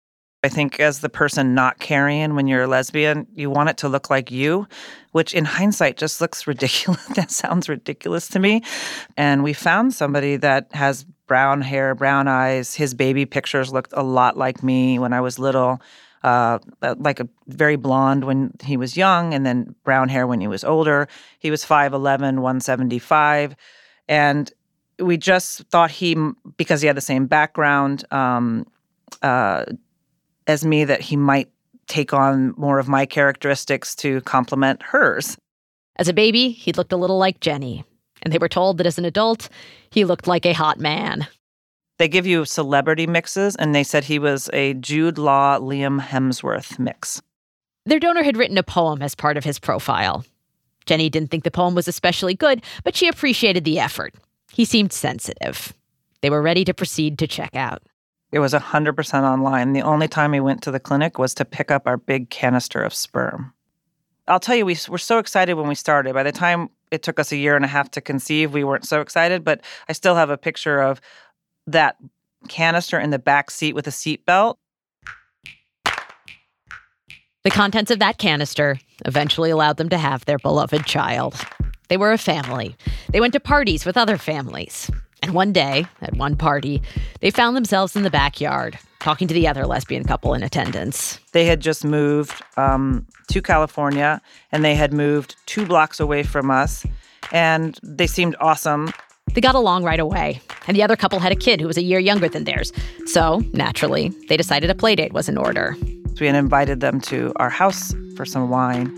I 0.43 0.49
think 0.49 0.79
as 0.79 0.99
the 0.99 1.09
person 1.09 1.55
not 1.55 1.79
carrying 1.79 2.35
when 2.35 2.47
you're 2.47 2.63
a 2.63 2.67
lesbian, 2.67 3.27
you 3.33 3.49
want 3.49 3.69
it 3.69 3.77
to 3.77 3.89
look 3.89 4.11
like 4.11 4.29
you, 4.29 4.67
which 5.11 5.33
in 5.33 5.43
hindsight 5.43 5.97
just 5.97 6.21
looks 6.21 6.45
ridiculous. 6.45 7.03
that 7.15 7.31
sounds 7.31 7.67
ridiculous 7.67 8.27
to 8.29 8.39
me. 8.39 8.61
And 9.17 9.43
we 9.43 9.53
found 9.53 9.93
somebody 9.93 10.37
that 10.37 10.71
has 10.73 11.05
brown 11.27 11.61
hair, 11.61 11.95
brown 11.95 12.27
eyes. 12.27 12.75
His 12.75 12.93
baby 12.93 13.25
pictures 13.25 13.71
looked 13.71 13.93
a 13.95 14.03
lot 14.03 14.37
like 14.37 14.63
me 14.63 14.99
when 14.99 15.13
I 15.13 15.21
was 15.21 15.39
little. 15.39 15.81
Uh, 16.23 16.57
uh 16.81 16.95
like 16.97 17.19
a 17.19 17.27
very 17.47 17.75
blonde 17.75 18.23
when 18.23 18.51
he 18.63 18.77
was 18.77 18.97
young, 18.97 19.33
and 19.33 19.45
then 19.45 19.75
brown 19.83 20.09
hair 20.09 20.25
when 20.25 20.41
he 20.41 20.47
was 20.47 20.63
older. 20.63 21.07
He 21.39 21.51
was 21.51 21.63
5'11, 21.63 22.39
175. 22.39 23.55
And 24.07 24.51
we 24.99 25.17
just 25.17 25.61
thought 25.69 25.91
he, 25.91 26.15
because 26.57 26.81
he 26.81 26.87
had 26.87 26.97
the 26.97 27.01
same 27.01 27.27
background 27.27 28.05
um, 28.11 28.65
uh, 29.21 29.65
as 30.47 30.65
me, 30.65 30.85
that 30.85 31.01
he 31.01 31.15
might 31.15 31.49
take 31.87 32.13
on 32.13 32.53
more 32.57 32.79
of 32.79 32.87
my 32.87 33.05
characteristics 33.05 33.93
to 33.95 34.21
complement 34.21 34.81
hers. 34.81 35.37
As 35.97 36.07
a 36.07 36.13
baby, 36.13 36.49
he 36.49 36.71
looked 36.73 36.91
a 36.91 36.97
little 36.97 37.17
like 37.17 37.39
Jenny 37.39 37.83
and 38.25 38.33
they 38.33 38.39
were 38.39 38.49
told 38.49 38.77
that 38.77 38.87
as 38.87 38.97
an 38.97 39.05
adult, 39.05 39.47
he 39.91 40.03
looked 40.03 40.27
like 40.27 40.45
a 40.45 40.53
hot 40.53 40.79
man. 40.79 41.27
They 41.97 42.09
give 42.09 42.25
you 42.25 42.43
celebrity 42.43 43.07
mixes, 43.07 43.55
and 43.55 43.73
they 43.73 43.83
said 43.83 44.03
he 44.03 44.19
was 44.19 44.49
a 44.51 44.73
Jude 44.73 45.17
Law 45.17 45.59
Liam 45.59 46.01
Hemsworth 46.01 46.77
mix. 46.77 47.21
Their 47.85 47.99
donor 47.99 48.23
had 48.23 48.35
written 48.35 48.57
a 48.57 48.63
poem 48.63 49.01
as 49.01 49.15
part 49.15 49.37
of 49.37 49.45
his 49.45 49.59
profile. 49.59 50.25
Jenny 50.85 51.09
didn't 51.09 51.31
think 51.31 51.43
the 51.43 51.51
poem 51.51 51.75
was 51.75 51.87
especially 51.87 52.33
good, 52.33 52.61
but 52.83 52.95
she 52.95 53.07
appreciated 53.07 53.63
the 53.63 53.79
effort. 53.79 54.13
He 54.51 54.65
seemed 54.65 54.91
sensitive. 54.91 55.71
They 56.21 56.29
were 56.29 56.41
ready 56.41 56.65
to 56.65 56.73
proceed 56.73 57.19
to 57.19 57.27
check 57.27 57.55
out. 57.55 57.83
It 58.31 58.39
was 58.39 58.53
100% 58.53 59.23
online. 59.23 59.73
The 59.73 59.81
only 59.81 60.07
time 60.07 60.31
we 60.31 60.39
went 60.39 60.61
to 60.63 60.71
the 60.71 60.79
clinic 60.79 61.17
was 61.17 61.33
to 61.35 61.45
pick 61.45 61.71
up 61.71 61.87
our 61.87 61.97
big 61.97 62.29
canister 62.29 62.81
of 62.81 62.93
sperm. 62.93 63.53
I'll 64.27 64.39
tell 64.39 64.55
you, 64.55 64.65
we 64.65 64.77
were 64.89 64.97
so 64.97 65.19
excited 65.19 65.53
when 65.53 65.67
we 65.67 65.75
started. 65.75 66.13
By 66.13 66.23
the 66.23 66.31
time 66.31 66.69
it 66.91 67.03
took 67.03 67.19
us 67.19 67.31
a 67.31 67.37
year 67.37 67.55
and 67.55 67.65
a 67.65 67.69
half 67.69 67.91
to 67.91 68.01
conceive, 68.01 68.53
we 68.53 68.63
weren't 68.63 68.85
so 68.85 69.01
excited, 69.01 69.43
but 69.43 69.61
I 69.89 69.93
still 69.93 70.15
have 70.15 70.29
a 70.29 70.37
picture 70.37 70.81
of 70.81 71.01
that 71.67 71.97
canister 72.47 72.99
in 72.99 73.09
the 73.09 73.19
back 73.19 73.49
seat 73.51 73.73
with 73.73 73.87
a 73.87 73.91
seatbelt. 73.91 74.57
The 77.43 77.51
contents 77.51 77.91
of 77.91 77.99
that 77.99 78.17
canister 78.17 78.79
eventually 79.05 79.51
allowed 79.51 79.77
them 79.77 79.89
to 79.89 79.97
have 79.97 80.25
their 80.25 80.39
beloved 80.39 80.85
child. 80.85 81.35
They 81.89 81.97
were 81.97 82.11
a 82.11 82.17
family. 82.17 82.75
They 83.11 83.19
went 83.19 83.33
to 83.33 83.39
parties 83.39 83.85
with 83.85 83.97
other 83.97 84.17
families. 84.17 84.89
And 85.21 85.33
one 85.33 85.53
day, 85.53 85.85
at 86.01 86.15
one 86.15 86.35
party, 86.35 86.81
they 87.21 87.31
found 87.31 87.55
themselves 87.55 87.95
in 87.95 88.03
the 88.03 88.09
backyard 88.09 88.79
talking 89.05 89.27
to 89.27 89.35
the 89.35 89.47
other 89.47 89.67
lesbian 89.67 90.03
couple 90.03 90.33
in 90.33 90.41
attendance. 90.41 91.19
They 91.31 91.45
had 91.45 91.59
just 91.59 91.85
moved 91.85 92.41
um, 92.57 93.05
to 93.27 93.39
California 93.39 94.19
and 94.51 94.65
they 94.65 94.73
had 94.73 94.93
moved 94.93 95.35
two 95.45 95.63
blocks 95.63 95.99
away 95.99 96.23
from 96.23 96.49
us, 96.49 96.87
and 97.31 97.79
they 97.83 98.07
seemed 98.07 98.35
awesome. 98.39 98.91
They 99.35 99.41
got 99.41 99.53
along 99.53 99.83
right 99.83 99.99
away, 99.99 100.41
and 100.67 100.75
the 100.75 100.81
other 100.81 100.95
couple 100.95 101.19
had 101.19 101.31
a 101.31 101.35
kid 101.35 101.61
who 101.61 101.67
was 101.67 101.77
a 101.77 101.83
year 101.83 101.99
younger 101.99 102.27
than 102.27 102.45
theirs. 102.45 102.73
So, 103.05 103.43
naturally, 103.53 104.11
they 104.27 104.37
decided 104.37 104.71
a 104.71 104.73
playdate 104.73 105.11
was 105.11 105.29
in 105.29 105.37
order. 105.37 105.75
So 106.15 106.21
we 106.21 106.25
had 106.25 106.35
invited 106.35 106.79
them 106.79 106.99
to 107.01 107.31
our 107.35 107.51
house 107.51 107.93
for 108.15 108.25
some 108.25 108.49
wine. 108.49 108.89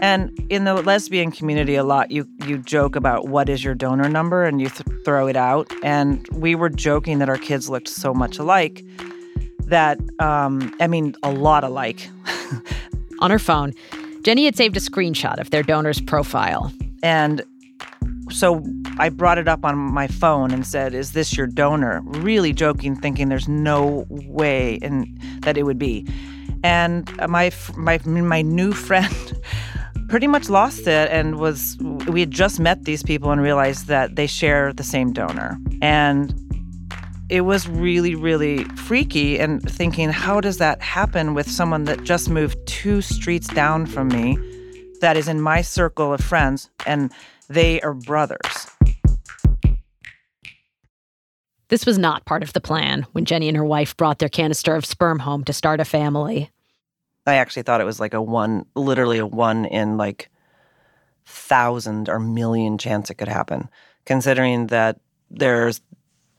And 0.00 0.30
in 0.48 0.64
the 0.64 0.74
lesbian 0.74 1.30
community, 1.30 1.74
a 1.74 1.84
lot 1.84 2.10
you 2.10 2.26
you 2.46 2.58
joke 2.58 2.96
about 2.96 3.28
what 3.28 3.50
is 3.50 3.62
your 3.62 3.74
donor 3.74 4.08
number, 4.08 4.44
and 4.44 4.58
you 4.58 4.70
th- 4.70 5.04
throw 5.04 5.26
it 5.28 5.36
out. 5.36 5.70
And 5.82 6.26
we 6.32 6.54
were 6.54 6.70
joking 6.70 7.18
that 7.18 7.28
our 7.28 7.36
kids 7.36 7.68
looked 7.68 7.88
so 7.88 8.14
much 8.14 8.38
alike 8.38 8.82
that 9.74 9.98
um, 10.20 10.72
I 10.78 10.86
mean, 10.86 11.16
a 11.24 11.32
lot 11.32 11.64
alike. 11.64 12.08
On 13.18 13.30
her 13.30 13.40
phone, 13.40 13.72
Jenny 14.22 14.44
had 14.44 14.54
saved 14.56 14.76
a 14.76 14.80
screenshot 14.80 15.40
of 15.40 15.50
their 15.50 15.64
donor's 15.64 16.00
profile, 16.00 16.72
and 17.02 17.42
so 18.30 18.62
I 18.98 19.08
brought 19.08 19.38
it 19.38 19.48
up 19.48 19.64
on 19.64 19.76
my 19.76 20.06
phone 20.06 20.52
and 20.52 20.64
said, 20.64 20.94
"Is 20.94 21.12
this 21.12 21.36
your 21.36 21.48
donor?" 21.48 22.02
Really 22.04 22.52
joking, 22.52 22.94
thinking 22.94 23.28
there's 23.28 23.48
no 23.48 24.06
way 24.10 24.78
and 24.80 25.08
that 25.40 25.56
it 25.56 25.64
would 25.64 25.78
be. 25.78 26.06
And 26.62 27.10
my 27.28 27.50
my 27.76 27.98
my 28.04 28.42
new 28.42 28.72
friend 28.86 29.32
pretty 30.08 30.28
much 30.28 30.48
lost 30.48 30.86
it 30.86 31.10
and 31.10 31.40
was 31.40 31.76
we 32.06 32.20
had 32.20 32.30
just 32.30 32.60
met 32.60 32.84
these 32.84 33.02
people 33.02 33.32
and 33.32 33.40
realized 33.40 33.88
that 33.88 34.14
they 34.14 34.28
share 34.28 34.72
the 34.72 34.84
same 34.84 35.12
donor 35.12 35.58
and 35.82 36.32
it 37.30 37.42
was 37.42 37.68
really 37.68 38.14
really 38.14 38.64
freaky 38.64 39.38
and 39.38 39.62
thinking 39.62 40.10
how 40.10 40.40
does 40.40 40.58
that 40.58 40.80
happen 40.82 41.34
with 41.34 41.48
someone 41.50 41.84
that 41.84 42.04
just 42.04 42.28
moved 42.28 42.58
two 42.66 43.00
streets 43.00 43.48
down 43.48 43.86
from 43.86 44.08
me 44.08 44.38
that 45.00 45.16
is 45.16 45.28
in 45.28 45.40
my 45.40 45.62
circle 45.62 46.12
of 46.12 46.20
friends 46.20 46.68
and 46.86 47.10
they 47.48 47.80
are 47.80 47.94
brothers 47.94 48.66
this 51.68 51.86
was 51.86 51.98
not 51.98 52.24
part 52.24 52.42
of 52.42 52.52
the 52.52 52.60
plan 52.60 53.06
when 53.12 53.24
Jenny 53.24 53.48
and 53.48 53.56
her 53.56 53.64
wife 53.64 53.96
brought 53.96 54.18
their 54.18 54.28
canister 54.28 54.76
of 54.76 54.84
sperm 54.84 55.18
home 55.18 55.44
to 55.44 55.52
start 55.52 55.80
a 55.80 55.84
family. 55.84 56.50
I 57.26 57.36
actually 57.36 57.62
thought 57.62 57.80
it 57.80 57.84
was 57.84 57.98
like 57.98 58.14
a 58.14 58.22
one, 58.22 58.66
literally 58.76 59.18
a 59.18 59.26
one 59.26 59.64
in 59.64 59.96
like 59.96 60.30
thousand 61.24 62.08
or 62.08 62.20
million 62.20 62.76
chance 62.76 63.10
it 63.10 63.14
could 63.14 63.28
happen, 63.28 63.70
considering 64.04 64.68
that 64.68 65.00
there's 65.30 65.80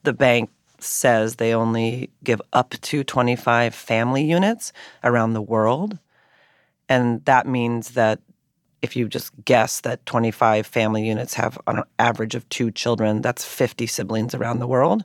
the 0.03 0.13
bank 0.13 0.51
says 0.85 1.35
they 1.35 1.53
only 1.53 2.09
give 2.23 2.41
up 2.53 2.71
to 2.81 3.03
25 3.03 3.73
family 3.73 4.23
units 4.23 4.71
around 5.03 5.33
the 5.33 5.41
world. 5.41 5.97
And 6.87 7.23
that 7.25 7.47
means 7.47 7.91
that 7.91 8.19
if 8.81 8.95
you 8.95 9.07
just 9.07 9.31
guess 9.43 9.81
that 9.81 10.05
25 10.05 10.67
family 10.67 11.07
units 11.07 11.33
have 11.33 11.57
on 11.65 11.79
an 11.79 11.83
average 11.97 12.35
of 12.35 12.47
two 12.49 12.71
children, 12.71 13.21
that's 13.21 13.43
50 13.43 13.87
siblings 13.87 14.35
around 14.35 14.59
the 14.59 14.67
world. 14.67 15.03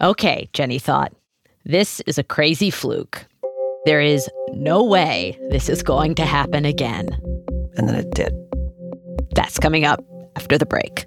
Okay, 0.00 0.48
Jenny 0.52 0.78
thought. 0.78 1.12
This 1.64 2.00
is 2.00 2.18
a 2.18 2.22
crazy 2.22 2.70
fluke. 2.70 3.26
There 3.84 4.00
is 4.00 4.28
no 4.52 4.84
way 4.84 5.38
this 5.50 5.68
is 5.68 5.82
going 5.82 6.14
to 6.16 6.24
happen 6.24 6.64
again. 6.64 7.08
And 7.76 7.88
then 7.88 7.96
it 7.96 8.10
did. 8.12 8.34
That's 9.34 9.58
coming 9.58 9.84
up 9.84 10.04
after 10.36 10.56
the 10.56 10.66
break. 10.66 11.06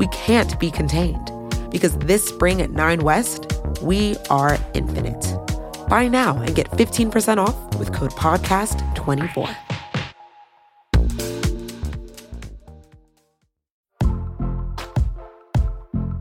We 0.00 0.06
can't 0.06 0.58
be 0.58 0.70
contained 0.70 1.30
because 1.70 1.94
this 1.98 2.26
spring 2.26 2.62
at 2.62 2.70
Nine 2.70 3.00
West, 3.00 3.52
we 3.82 4.16
are 4.30 4.58
infinite. 4.72 5.36
Buy 5.88 6.08
now 6.08 6.38
and 6.38 6.54
get 6.54 6.70
15% 6.70 7.36
off 7.36 7.78
with 7.78 7.92
code 7.92 8.12
PODCAST24. 8.12 9.54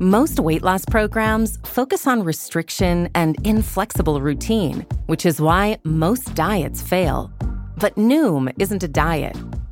Most 0.02 0.42
weight 0.42 0.62
loss 0.62 0.84
programs 0.84 1.58
focus 1.64 2.06
on 2.06 2.22
restriction 2.24 3.08
and 3.16 3.38
inflexible 3.48 4.20
routine, 4.20 4.86
which 5.06 5.26
is 5.26 5.40
why 5.40 5.78
most 5.86 6.34
diets 6.34 6.82
fail. 6.82 7.32
But 7.78 7.96
Noom 7.96 8.54
isn't 8.60 8.84
a 8.84 8.90
diet. 8.90 9.38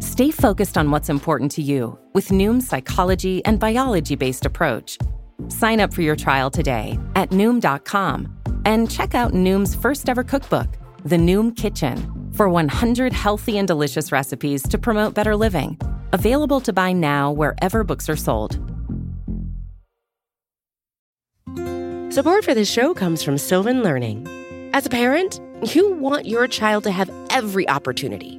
Stay 0.00 0.30
focused 0.30 0.76
on 0.76 0.90
what's 0.90 1.08
important 1.08 1.50
to 1.52 1.62
you 1.62 1.98
with 2.12 2.28
Noom's 2.28 2.66
psychology 2.66 3.44
and 3.44 3.58
biology 3.58 4.16
based 4.16 4.46
approach. 4.46 4.98
Sign 5.48 5.80
up 5.80 5.94
for 5.94 6.02
your 6.02 6.16
trial 6.16 6.50
today 6.50 6.98
at 7.14 7.30
Noom.com 7.30 8.32
and 8.64 8.90
check 8.90 9.14
out 9.14 9.32
Noom's 9.32 9.74
first 9.74 10.08
ever 10.08 10.24
cookbook, 10.24 10.68
The 11.04 11.16
Noom 11.16 11.54
Kitchen, 11.56 11.96
for 12.32 12.48
100 12.48 13.12
healthy 13.12 13.58
and 13.58 13.66
delicious 13.66 14.12
recipes 14.12 14.62
to 14.68 14.78
promote 14.78 15.14
better 15.14 15.34
living. 15.34 15.78
Available 16.12 16.60
to 16.60 16.72
buy 16.72 16.92
now 16.92 17.32
wherever 17.32 17.84
books 17.84 18.08
are 18.08 18.16
sold. 18.16 18.58
Support 22.10 22.44
for 22.44 22.54
this 22.54 22.70
show 22.70 22.94
comes 22.94 23.22
from 23.22 23.38
Sylvan 23.38 23.82
Learning. 23.82 24.26
As 24.72 24.86
a 24.86 24.90
parent, 24.90 25.40
you 25.74 25.92
want 25.92 26.26
your 26.26 26.46
child 26.46 26.84
to 26.84 26.90
have 26.90 27.10
every 27.30 27.68
opportunity, 27.68 28.38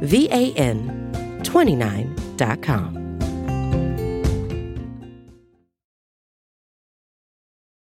V 0.00 0.28
A 0.30 0.52
N 0.54 1.40
29.com. 1.42 3.04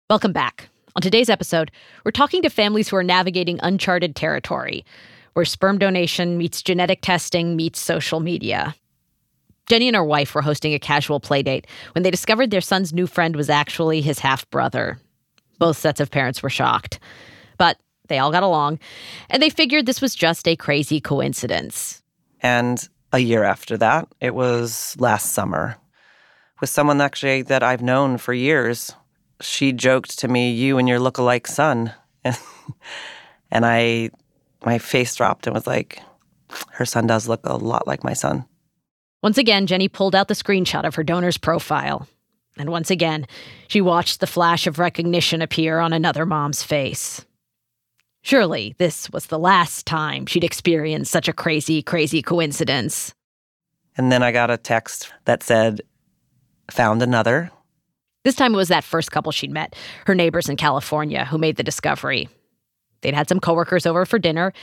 Welcome 0.10 0.34
back. 0.34 0.70
On 0.96 1.02
today's 1.02 1.30
episode, 1.30 1.72
we're 2.04 2.12
talking 2.12 2.42
to 2.42 2.50
families 2.50 2.90
who 2.90 2.98
are 2.98 3.04
navigating 3.04 3.60
uncharted 3.64 4.14
territory, 4.14 4.84
where 5.34 5.46
sperm 5.46 5.78
donation 5.78 6.38
meets 6.38 6.62
genetic 6.62 7.00
testing 7.02 7.56
meets 7.56 7.80
social 7.80 8.20
media. 8.20 8.76
Jenny 9.68 9.88
and 9.88 9.96
her 9.96 10.04
wife 10.04 10.36
were 10.36 10.42
hosting 10.42 10.74
a 10.74 10.80
casual 10.80 11.22
playdate 11.22 11.64
when 11.94 12.04
they 12.04 12.12
discovered 12.12 12.52
their 12.52 12.60
son's 12.60 12.92
new 12.92 13.08
friend 13.08 13.38
was 13.38 13.50
actually 13.50 14.02
his 14.02 14.20
half 14.20 14.50
brother. 14.50 15.00
Both 15.60 15.78
sets 15.78 16.02
of 16.02 16.12
parents 16.12 16.44
were 16.44 16.50
shocked. 16.50 17.00
But 17.58 17.78
they 18.10 18.20
all 18.20 18.32
got 18.32 18.44
along, 18.44 18.80
and 19.30 19.42
they 19.42 19.50
figured 19.50 19.86
this 19.86 20.02
was 20.02 20.14
just 20.14 20.46
a 20.46 20.58
crazy 20.58 21.00
coincidence. 21.00 22.01
And 22.42 22.88
a 23.14 23.20
year 23.20 23.44
after 23.44 23.78
that, 23.78 24.08
it 24.20 24.34
was 24.34 24.96
last 25.00 25.34
summer, 25.34 25.78
with 26.60 26.70
someone 26.70 27.02
actually 27.02 27.44
that 27.44 27.64
I've 27.64 27.82
known 27.82 28.18
for 28.18 28.34
years. 28.34 28.94
She 29.42 29.72
joked 29.74 30.20
to 30.20 30.28
me, 30.28 30.52
"You 30.52 30.78
and 30.78 30.88
your 30.88 31.00
look-alike 31.00 31.48
son," 31.48 31.94
and, 32.24 33.66
I, 33.66 34.12
my 34.66 34.78
face 34.78 35.16
dropped 35.16 35.48
and 35.48 35.54
was 35.54 35.68
like, 35.68 36.02
"Her 36.72 36.86
son 36.86 37.08
does 37.08 37.28
look 37.28 37.42
a 37.44 37.58
lot 37.58 37.88
like 37.88 38.04
my 38.04 38.14
son." 38.14 38.46
Once 39.24 39.38
again, 39.38 39.68
Jenny 39.68 39.88
pulled 39.88 40.16
out 40.16 40.28
the 40.28 40.34
screenshot 40.34 40.86
of 40.86 40.96
her 40.96 41.04
donor's 41.04 41.38
profile. 41.38 42.08
And 42.58 42.70
once 42.70 42.92
again, 42.92 43.28
she 43.68 43.82
watched 43.82 44.20
the 44.20 44.28
flash 44.28 44.68
of 44.68 44.80
recognition 44.80 45.42
appear 45.42 45.80
on 45.80 45.94
another 45.94 46.26
mom's 46.26 46.64
face. 46.64 47.26
Surely 48.22 48.76
this 48.78 49.10
was 49.12 49.26
the 49.28 49.40
last 49.40 49.86
time 49.86 50.26
she'd 50.26 50.44
experienced 50.44 51.12
such 51.12 51.28
a 51.28 51.34
crazy, 51.34 51.82
crazy 51.82 52.22
coincidence. 52.22 53.14
And 53.98 54.12
then 54.12 54.24
I 54.24 54.32
got 54.32 54.52
a 54.52 54.58
text 54.58 55.12
that 55.26 55.44
said, 55.44 55.82
"Found 56.70 57.02
another." 57.02 57.52
This 58.24 58.36
time 58.36 58.54
it 58.54 58.58
was 58.58 58.68
that 58.68 58.84
first 58.84 59.12
couple 59.12 59.32
she'd 59.32 59.52
met, 59.52 59.76
her 60.06 60.14
neighbors 60.14 60.48
in 60.48 60.56
California, 60.56 61.26
who 61.26 61.40
made 61.40 61.58
the 61.58 61.64
discovery. 61.64 62.30
They'd 63.02 63.16
had 63.16 63.28
some 63.28 63.40
coworkers 63.40 63.88
over 63.88 64.06
for 64.06 64.20
dinner 64.20 64.54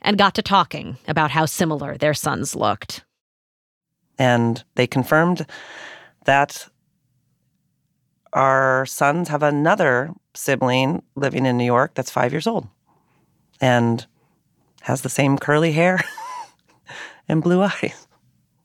and 0.00 0.16
got 0.16 0.34
to 0.36 0.42
talking 0.42 0.96
about 1.08 1.32
how 1.32 1.46
similar 1.46 1.96
their 1.96 2.14
sons 2.14 2.54
looked. 2.54 3.04
And 4.18 4.62
they 4.76 4.86
confirmed 4.86 5.46
that 6.24 6.68
our 8.32 8.86
sons 8.86 9.28
have 9.28 9.42
another 9.42 10.12
sibling 10.34 11.02
living 11.16 11.44
in 11.44 11.58
New 11.58 11.64
York 11.64 11.94
that's 11.94 12.10
five 12.10 12.32
years 12.32 12.46
old 12.46 12.68
and 13.62 14.04
has 14.82 15.00
the 15.00 15.08
same 15.08 15.38
curly 15.38 15.72
hair 15.72 16.00
and 17.28 17.42
blue 17.42 17.62
eyes. 17.62 18.06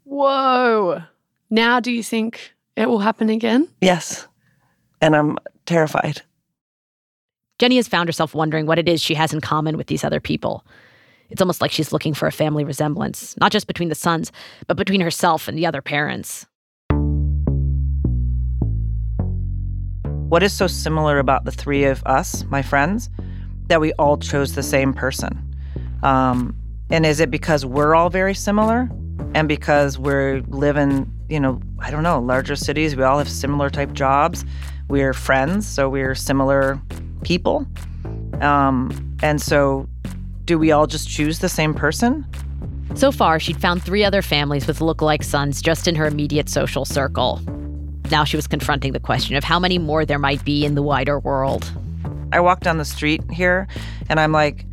Whoa. 0.03 1.03
Now 1.49 1.79
do 1.79 1.91
you 1.91 2.03
think 2.03 2.53
it 2.75 2.89
will 2.89 2.99
happen 2.99 3.29
again? 3.29 3.69
Yes. 3.79 4.27
And 4.99 5.15
I'm 5.15 5.37
terrified. 5.65 6.23
Jenny 7.59 7.77
has 7.77 7.87
found 7.87 8.09
herself 8.09 8.35
wondering 8.35 8.65
what 8.65 8.79
it 8.79 8.89
is 8.89 9.01
she 9.01 9.13
has 9.13 9.33
in 9.33 9.41
common 9.41 9.77
with 9.77 9.87
these 9.87 10.03
other 10.03 10.19
people. 10.19 10.65
It's 11.29 11.41
almost 11.41 11.61
like 11.61 11.71
she's 11.71 11.91
looking 11.91 12.13
for 12.13 12.27
a 12.27 12.31
family 12.31 12.63
resemblance, 12.63 13.35
not 13.37 13.51
just 13.51 13.67
between 13.67 13.89
the 13.89 13.95
sons, 13.95 14.31
but 14.67 14.77
between 14.77 15.01
herself 15.01 15.47
and 15.47 15.57
the 15.57 15.65
other 15.65 15.81
parents. 15.81 16.45
What 20.29 20.43
is 20.43 20.53
so 20.53 20.67
similar 20.67 21.19
about 21.19 21.45
the 21.45 21.51
three 21.51 21.85
of 21.85 22.03
us, 22.05 22.43
my 22.45 22.61
friends, 22.61 23.09
that 23.67 23.81
we 23.81 23.93
all 23.93 24.17
chose 24.17 24.55
the 24.55 24.63
same 24.63 24.93
person? 24.93 25.43
Um, 26.03 26.55
and 26.89 27.05
is 27.05 27.19
it 27.19 27.29
because 27.29 27.65
we're 27.65 27.95
all 27.95 28.09
very 28.09 28.33
similar 28.33 28.89
and 29.33 29.47
because 29.47 29.99
we're 29.99 30.41
living, 30.47 31.11
you 31.29 31.39
know, 31.39 31.59
I 31.79 31.91
don't 31.91 32.03
know, 32.03 32.19
larger 32.19 32.55
cities? 32.55 32.95
We 32.95 33.03
all 33.03 33.17
have 33.17 33.29
similar 33.29 33.69
type 33.69 33.93
jobs. 33.93 34.45
We're 34.87 35.13
friends, 35.13 35.67
so 35.67 35.89
we're 35.89 36.15
similar 36.15 36.81
people. 37.23 37.67
Um, 38.41 39.17
and 39.21 39.41
so, 39.41 39.89
do 40.45 40.57
we 40.57 40.71
all 40.71 40.87
just 40.87 41.09
choose 41.09 41.39
the 41.39 41.49
same 41.49 41.73
person? 41.73 42.25
So 42.95 43.11
far, 43.11 43.39
she'd 43.39 43.59
found 43.59 43.83
three 43.83 44.05
other 44.05 44.21
families 44.21 44.65
with 44.65 44.79
look-alike 44.79 45.23
sons 45.23 45.61
just 45.61 45.87
in 45.87 45.95
her 45.95 46.05
immediate 46.05 46.47
social 46.47 46.85
circle. 46.85 47.41
Now 48.09 48.23
she 48.23 48.37
was 48.37 48.47
confronting 48.47 48.93
the 48.93 48.99
question 48.99 49.35
of 49.35 49.43
how 49.43 49.59
many 49.59 49.77
more 49.77 50.05
there 50.05 50.19
might 50.19 50.43
be 50.45 50.63
in 50.63 50.75
the 50.75 50.81
wider 50.81 51.19
world. 51.19 51.69
I 52.31 52.39
walk 52.39 52.61
down 52.61 52.77
the 52.77 52.85
street 52.85 53.21
here 53.31 53.67
and 54.09 54.19
I'm 54.19 54.31
like, 54.31 54.65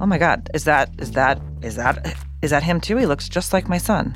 "Oh 0.00 0.06
my 0.06 0.18
god, 0.18 0.48
is 0.54 0.64
that 0.64 0.90
is 0.98 1.12
that 1.12 1.40
is 1.62 1.76
that 1.76 2.16
is 2.42 2.50
that 2.50 2.62
him 2.62 2.80
too? 2.80 2.96
He 2.96 3.06
looks 3.06 3.28
just 3.28 3.52
like 3.52 3.68
my 3.68 3.78
son." 3.78 4.14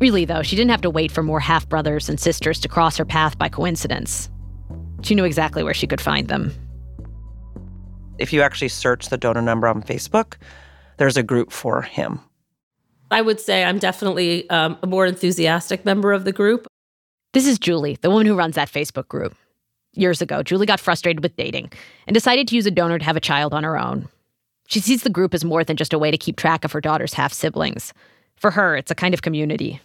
Really, 0.00 0.24
though, 0.24 0.42
she 0.42 0.54
didn't 0.54 0.70
have 0.70 0.82
to 0.82 0.90
wait 0.90 1.10
for 1.10 1.22
more 1.22 1.40
half 1.40 1.68
brothers 1.68 2.08
and 2.08 2.20
sisters 2.20 2.60
to 2.60 2.68
cross 2.68 2.96
her 2.96 3.04
path 3.04 3.36
by 3.36 3.48
coincidence. 3.48 4.30
She 5.02 5.14
knew 5.14 5.24
exactly 5.24 5.62
where 5.62 5.74
she 5.74 5.86
could 5.88 6.00
find 6.00 6.28
them. 6.28 6.52
If 8.18 8.32
you 8.32 8.42
actually 8.42 8.68
search 8.68 9.08
the 9.08 9.16
donor 9.16 9.42
number 9.42 9.66
on 9.66 9.82
Facebook, 9.82 10.34
there's 10.98 11.16
a 11.16 11.22
group 11.22 11.52
for 11.52 11.82
him. 11.82 12.20
I 13.10 13.22
would 13.22 13.40
say 13.40 13.64
I'm 13.64 13.78
definitely 13.78 14.48
um, 14.50 14.76
a 14.82 14.86
more 14.86 15.06
enthusiastic 15.06 15.84
member 15.84 16.12
of 16.12 16.24
the 16.24 16.32
group. 16.32 16.66
This 17.32 17.46
is 17.46 17.58
Julie, 17.58 17.98
the 18.00 18.10
woman 18.10 18.26
who 18.26 18.34
runs 18.34 18.54
that 18.56 18.70
Facebook 18.70 19.08
group. 19.08 19.34
Years 19.94 20.20
ago, 20.22 20.42
Julie 20.42 20.66
got 20.66 20.80
frustrated 20.80 21.22
with 21.22 21.36
dating 21.36 21.72
and 22.06 22.14
decided 22.14 22.46
to 22.48 22.54
use 22.54 22.66
a 22.66 22.70
donor 22.70 22.98
to 22.98 23.04
have 23.04 23.16
a 23.16 23.20
child 23.20 23.54
on 23.54 23.64
her 23.64 23.78
own. 23.78 24.08
She 24.68 24.80
sees 24.80 25.02
the 25.02 25.10
group 25.10 25.32
as 25.32 25.44
more 25.44 25.64
than 25.64 25.76
just 25.76 25.92
a 25.92 25.98
way 25.98 26.10
to 26.10 26.18
keep 26.18 26.36
track 26.36 26.64
of 26.64 26.72
her 26.72 26.80
daughter's 26.80 27.14
half 27.14 27.32
siblings. 27.32 27.94
For 28.36 28.50
her, 28.50 28.76
it's 28.76 28.90
a 28.90 28.94
kind 28.94 29.14
of 29.14 29.22
community. 29.22 29.80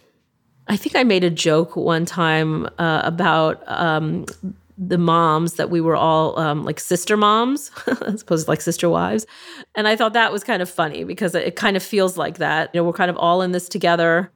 I 0.68 0.76
think 0.76 0.94
I 0.94 1.04
made 1.04 1.24
a 1.24 1.30
joke 1.30 1.74
one 1.74 2.04
time 2.04 2.66
uh, 2.78 3.00
about 3.04 3.62
um, 3.66 4.26
the 4.76 4.98
moms 4.98 5.54
that 5.54 5.70
we 5.70 5.80
were 5.80 5.96
all 5.96 6.38
um, 6.38 6.64
like 6.64 6.80
sister 6.80 7.16
moms, 7.16 7.70
as 8.06 8.22
opposed 8.22 8.46
to 8.46 8.50
like 8.50 8.60
sister 8.60 8.88
wives. 8.88 9.26
And 9.74 9.86
I 9.86 9.96
thought 9.96 10.12
that 10.14 10.32
was 10.32 10.44
kind 10.44 10.62
of 10.62 10.70
funny 10.70 11.04
because 11.04 11.34
it 11.34 11.56
kind 11.56 11.76
of 11.76 11.82
feels 11.82 12.16
like 12.16 12.38
that. 12.38 12.70
You 12.74 12.80
know, 12.80 12.84
we're 12.84 12.92
kind 12.92 13.10
of 13.10 13.16
all 13.16 13.42
in 13.42 13.52
this 13.52 13.68
together. 13.68 14.30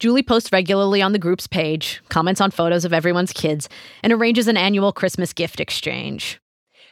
Julie 0.00 0.22
posts 0.22 0.50
regularly 0.50 1.02
on 1.02 1.12
the 1.12 1.18
group's 1.18 1.46
page, 1.46 2.02
comments 2.08 2.40
on 2.40 2.50
photos 2.50 2.86
of 2.86 2.92
everyone's 2.94 3.34
kids, 3.34 3.68
and 4.02 4.14
arranges 4.14 4.48
an 4.48 4.56
annual 4.56 4.92
Christmas 4.92 5.34
gift 5.34 5.60
exchange. 5.60 6.40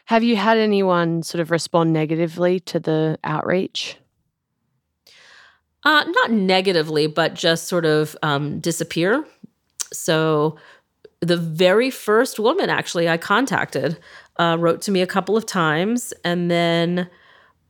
Have 0.05 0.23
you 0.23 0.37
had 0.37 0.59
anyone 0.59 1.23
sort 1.23 1.40
of 1.40 1.51
respond 1.51 1.94
negatively 1.94 2.61
to 2.61 2.79
the 2.79 3.18
outreach? 3.25 3.97
Uh, 5.85 6.05
not 6.07 6.33
negatively, 6.33 7.07
but 7.07 7.33
just 7.33 7.66
sort 7.66 7.87
of 7.87 8.14
um, 8.23 8.61
disappear. 8.61 9.25
So, 9.90 10.59
the 11.21 11.37
very 11.37 11.90
first 11.90 12.38
woman 12.38 12.71
actually 12.71 13.09
I 13.09 13.16
contacted 13.16 13.99
uh, 14.38 14.57
wrote 14.61 14.83
to 14.83 14.90
me 14.90 15.01
a 15.01 15.07
couple 15.07 15.37
of 15.37 15.47
times, 15.47 16.12
and 16.25 16.51
then 16.51 17.09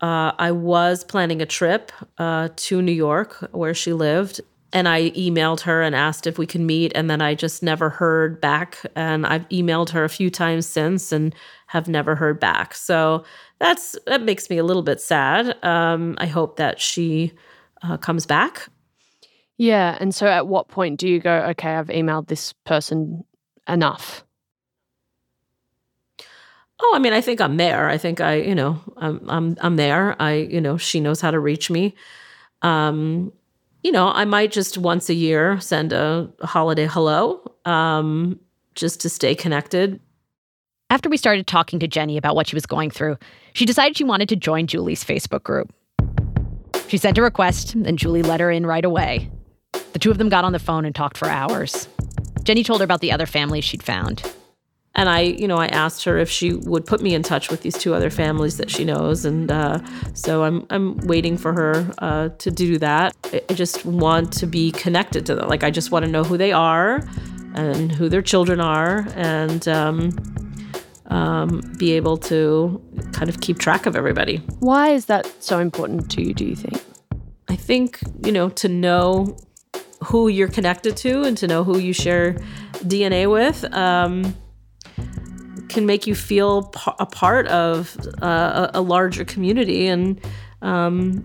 uh, 0.01 0.33
I 0.37 0.51
was 0.51 1.05
planning 1.05 1.40
a 1.40 1.46
trip 1.46 1.92
uh, 2.18 2.48
to 2.57 2.83
New 2.83 2.92
York 2.92 3.37
where 3.53 3.72
she 3.72 3.92
lived. 3.92 4.40
And 4.72 4.87
I 4.87 5.11
emailed 5.11 5.61
her 5.62 5.81
and 5.81 5.94
asked 5.94 6.26
if 6.26 6.38
we 6.38 6.46
could 6.46 6.61
meet, 6.61 6.92
and 6.94 7.09
then 7.09 7.22
I 7.22 7.35
just 7.35 7.62
never 7.62 7.88
heard 7.88 8.40
back. 8.40 8.78
And 8.94 9.26
I've 9.26 9.48
emailed 9.48 9.90
her 9.90 10.04
a 10.04 10.11
few 10.11 10.31
times 10.31 10.66
since 10.66 11.11
and 11.11 11.35
have 11.68 11.88
never 11.88 12.14
heard 12.14 12.38
back. 12.38 12.74
So 12.74 13.24
that's 13.61 13.96
that 14.07 14.22
makes 14.22 14.50
me 14.50 14.59
a 14.59 14.64
little 14.64 14.83
bit 14.83 15.00
sad. 15.00 15.57
Um, 15.64 16.16
I 16.18 16.26
hope 16.26 16.57
that 16.57 16.81
she 16.81 17.33
uh, 17.83 17.96
comes 17.96 18.26
back. 18.26 18.68
Yeah. 19.57 19.96
And 20.00 20.14
so 20.14 20.26
at 20.26 20.46
what 20.46 20.68
point 20.68 21.00
do 21.00 21.09
you 21.09 21.18
go, 21.18 21.33
okay, 21.50 21.74
I've 21.74 21.88
emailed 21.88 22.28
this 22.28 22.52
person 22.64 23.24
enough? 23.66 24.24
Oh, 26.81 26.92
I 26.94 27.00
mean, 27.00 27.12
I 27.12 27.20
think 27.20 27.40
I'm 27.40 27.57
there. 27.57 27.88
I 27.88 27.98
think 27.98 28.20
I, 28.20 28.35
you 28.35 28.54
know, 28.54 28.81
I'm 28.96 29.28
I'm 29.28 29.57
I'm 29.61 29.76
there. 29.76 30.14
I, 30.22 30.35
you 30.35 30.61
know, 30.61 30.76
she 30.76 31.00
knows 31.00 31.20
how 31.20 31.33
to 31.33 31.40
reach 31.40 31.70
me. 31.70 31.96
Um, 32.62 33.33
you 33.83 33.93
know, 33.93 34.09
I 34.09 34.25
might 34.25 34.53
just 34.53 34.79
once 34.79 35.09
a 35.09 35.14
year 35.14 35.61
send 35.61 35.93
a, 35.93 36.31
holiday 36.43 36.87
hello, 36.87 37.41
um, 37.64 38.38
just 38.75 39.01
to 39.03 39.09
stay 39.09 39.35
connected. 39.35 40.01
After 40.91 41.09
we 41.09 41.17
started 41.17 41.47
talking 41.47 41.79
to 41.81 41.88
Jenny 41.88 42.17
about 42.17 42.35
what 42.35 42.47
she 42.47 42.57
was 42.57 42.67
going 42.67 42.91
through, 42.91 43.19
she 43.53 43.67
decided 43.67 43.97
she 43.97 44.05
wanted 44.05 44.29
to 44.31 44.37
join 44.37 44.67
Julie's 44.67 45.05
Facebook 45.05 45.43
group. 45.43 45.73
She 46.88 46.97
sent 46.97 47.19
a 47.19 47.23
request, 47.23 47.75
and 47.75 47.99
Julie 47.99 48.23
let 48.23 48.41
her 48.41 48.51
in 48.51 48.64
right 48.64 48.85
away. 48.85 49.31
The 49.93 49.99
two 49.99 50.11
of 50.11 50.19
them 50.19 50.31
got 50.31 50.45
on 50.45 50.53
the 50.53 50.59
phone 50.59 50.87
and 50.87 50.95
talked 50.95 51.19
for 51.19 51.29
hours. 51.29 51.88
Jenny 52.45 52.64
told 52.64 52.81
her 52.81 52.85
about 52.85 53.01
the 53.01 53.12
other 53.12 53.27
families 53.27 53.64
she'd 53.64 53.83
found. 53.83 54.23
And 54.94 55.09
I, 55.09 55.20
you 55.20 55.46
know, 55.46 55.59
I 55.59 55.66
asked 55.66 56.05
her 56.05 56.18
if 56.18 56.29
she 56.29 56.55
would 56.55 56.85
put 56.85 57.01
me 57.01 57.14
in 57.14 57.22
touch 57.22 57.51
with 57.51 57.62
these 57.62 57.77
two 57.77 57.94
other 57.94 58.11
families 58.11 58.57
that 58.57 58.70
she 58.70 58.85
knows, 58.85 59.24
and 59.24 59.51
uh, 59.51 59.79
so 60.14 60.42
I'm 60.42 60.66
I'm 60.70 60.96
waiting 60.98 61.37
for 61.37 61.53
her 61.53 61.88
uh, 61.98 62.31
to 62.31 62.51
do 62.51 62.79
that. 62.79 63.14
I 63.48 63.55
just 63.55 63.85
want 63.85 64.33
to 64.35 64.46
be 64.46 64.72
connected 64.72 65.24
to 65.27 65.35
them. 65.37 65.48
Like 65.48 65.62
I 65.62 65.70
just 65.70 65.92
want 65.92 66.05
to 66.05 66.11
know 66.11 66.24
who 66.24 66.37
they 66.37 66.53
are, 66.53 67.07
and 67.55 67.92
who 67.92 68.09
their 68.09 68.22
children 68.22 68.61
are, 68.61 69.07
and 69.14 69.68
um, 69.68 70.11
um, 71.07 71.61
be 71.79 71.92
able 71.92 72.16
to 72.16 72.83
kind 73.12 73.29
of 73.29 73.40
keep 73.40 73.59
track 73.59 73.87
of 73.87 73.94
everybody. 73.94 74.38
Why 74.59 74.90
is 74.90 75.07
that 75.07 75.31
so 75.42 75.61
important 75.61 76.11
to 76.12 76.22
you? 76.22 76.35
Do 76.35 76.44
you 76.44 76.57
think? 76.57 76.83
I 77.48 77.57
think 77.57 78.01
you 78.24 78.33
know 78.33 78.48
to 78.51 78.68
know 78.68 79.37
who 80.05 80.29
you're 80.29 80.48
connected 80.48 80.96
to 80.96 81.22
and 81.22 81.37
to 81.38 81.46
know 81.46 81.64
who 81.64 81.79
you 81.79 81.92
share 81.92 82.35
DNA 82.85 83.31
with. 83.31 83.64
Um, 83.72 84.35
can 85.68 85.87
make 85.87 86.07
you 86.07 86.14
feel 86.14 86.72
a 86.98 87.07
part 87.07 87.46
of 87.48 87.96
uh, 88.22 88.70
a, 88.74 88.78
a, 88.78 88.81
larger 88.81 89.24
community. 89.24 89.87
And 89.87 90.20
um, 90.62 91.24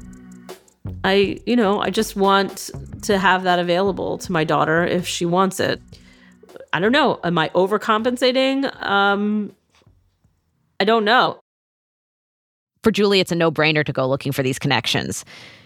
i 1.04 1.40
you 1.46 1.56
know 1.56 1.82
i 1.82 1.90
just 1.90 2.16
want 2.16 2.70
to 3.02 3.18
have 3.18 3.44
that 3.44 3.60
available 3.60 4.18
to 4.18 4.32
my 4.32 4.44
daughter 4.44 4.86
if 4.86 5.08
she 5.08 5.26
wants 5.26 5.60
it. 5.60 5.82
I 6.72 6.80
don't 6.80 6.92
know. 6.92 7.20
Am 7.24 7.38
i 7.38 7.50
overcompensating? 7.50 8.84
Um, 8.84 9.56
i 10.80 10.86
don't 10.86 11.06
know. 11.06 11.40
For 12.84 12.92
julie 12.92 13.20
it's 13.20 13.32
a 13.32 13.36
no-brainer 13.36 13.86
to 13.86 13.94
go 13.94 14.08
looking 14.08 14.32
for 14.32 14.44
these 14.44 14.60
connections. 14.60 15.24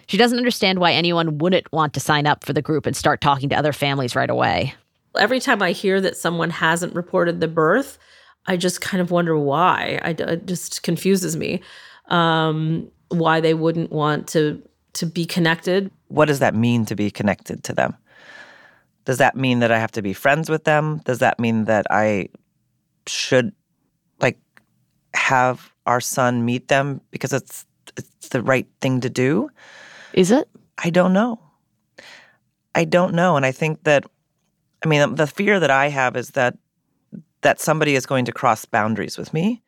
She 0.08 0.18
doesn't 0.18 0.38
understand 0.38 0.80
why 0.80 0.94
anyone 0.94 1.38
wouldn't 1.38 1.70
want 1.74 1.94
to 1.96 2.00
sign 2.00 2.28
up 2.28 2.46
for 2.46 2.54
the 2.54 2.62
group 2.62 2.86
and 2.86 2.96
start 2.96 3.20
talking 3.20 3.50
to 3.50 3.58
other 3.58 3.74
families 3.74 4.16
right 4.16 4.30
away. 4.30 4.74
Every 5.18 5.40
time 5.40 5.62
i 5.62 5.72
hear 5.72 6.00
that 6.02 6.16
someone 6.16 6.52
hasn't 6.52 6.94
reported 6.94 7.40
the 7.40 7.48
birth 7.48 7.98
I 8.48 8.58
just 8.58 8.82
kind 8.82 9.02
of 9.02 9.12
wonder 9.12 9.38
why. 9.38 10.00
I, 10.04 10.10
it 10.12 10.46
just 10.46 10.84
confuses 10.84 11.36
me 11.36 11.62
um, 12.08 12.90
why 13.10 13.42
they 13.42 13.54
wouldn't 13.54 13.92
want 13.92 14.28
to 14.30 14.62
to 14.94 15.06
be 15.06 15.26
connected. 15.26 15.92
What 16.08 16.26
does 16.26 16.40
that 16.40 16.56
mean 16.56 16.86
to 16.86 16.96
be 16.96 17.12
connected 17.12 17.64
to 17.66 17.74
them? 17.74 17.96
Does 19.06 19.20
that 19.20 19.36
mean 19.36 19.60
that 19.60 19.72
I 19.72 19.78
have 19.78 19.92
to 19.92 20.02
be 20.02 20.14
friends 20.14 20.50
with 20.50 20.64
them? 20.64 21.02
Does 21.06 21.20
that 21.20 21.40
mean 21.40 21.66
that 21.66 21.86
I 21.92 22.30
should 23.06 23.54
like 24.20 24.40
have 25.14 25.72
our 25.86 26.02
son 26.02 26.46
meet 26.46 26.68
them 26.68 27.02
because 27.12 27.32
it's 27.32 27.66
it's 27.96 28.30
the 28.30 28.42
right 28.42 28.68
thing 28.82 29.02
to 29.02 29.10
do? 29.10 29.50
Is 30.14 30.32
it? 30.32 30.50
I 30.78 30.90
don't 30.90 31.14
know. 31.14 31.40
I 32.76 32.86
don't 32.86 33.14
know 33.14 33.36
and 33.36 33.46
I 33.46 33.52
think 33.52 33.84
that 33.84 34.06
I 34.84 34.88
mean 34.88 35.16
the 35.16 35.28
fear 35.28 35.60
that 35.60 35.72
I 35.72 35.90
have 35.90 36.16
is 36.16 36.32
that 36.32 36.58
that 37.48 37.62
somebody 37.62 37.96
is 37.96 38.06
going 38.06 38.26
to 38.26 38.34
cross 38.34 38.66
boundaries 38.66 39.18
with 39.18 39.34
me 39.34 39.64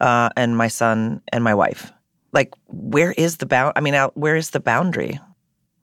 uh, 0.00 0.28
and 0.36 0.56
my 0.56 0.66
son 0.66 1.22
and 1.32 1.44
my 1.44 1.54
wife. 1.54 1.92
Like, 2.32 2.52
where 2.66 3.12
is 3.12 3.36
the 3.36 3.46
bound? 3.46 3.74
I 3.76 3.80
mean, 3.80 3.94
out, 3.94 4.16
where 4.16 4.34
is 4.34 4.50
the 4.50 4.58
boundary? 4.58 5.20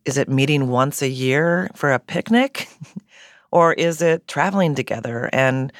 Is 0.03 0.17
it 0.17 0.27
meeting 0.27 0.67
once 0.67 1.01
a 1.01 1.07
year 1.07 1.71
for 1.75 1.93
a 1.93 1.99
picnic, 1.99 2.67
or 3.53 3.71
is 3.71 4.01
it 4.01 4.27
traveling 4.27 4.75
together? 4.75 5.29
And 5.31 5.71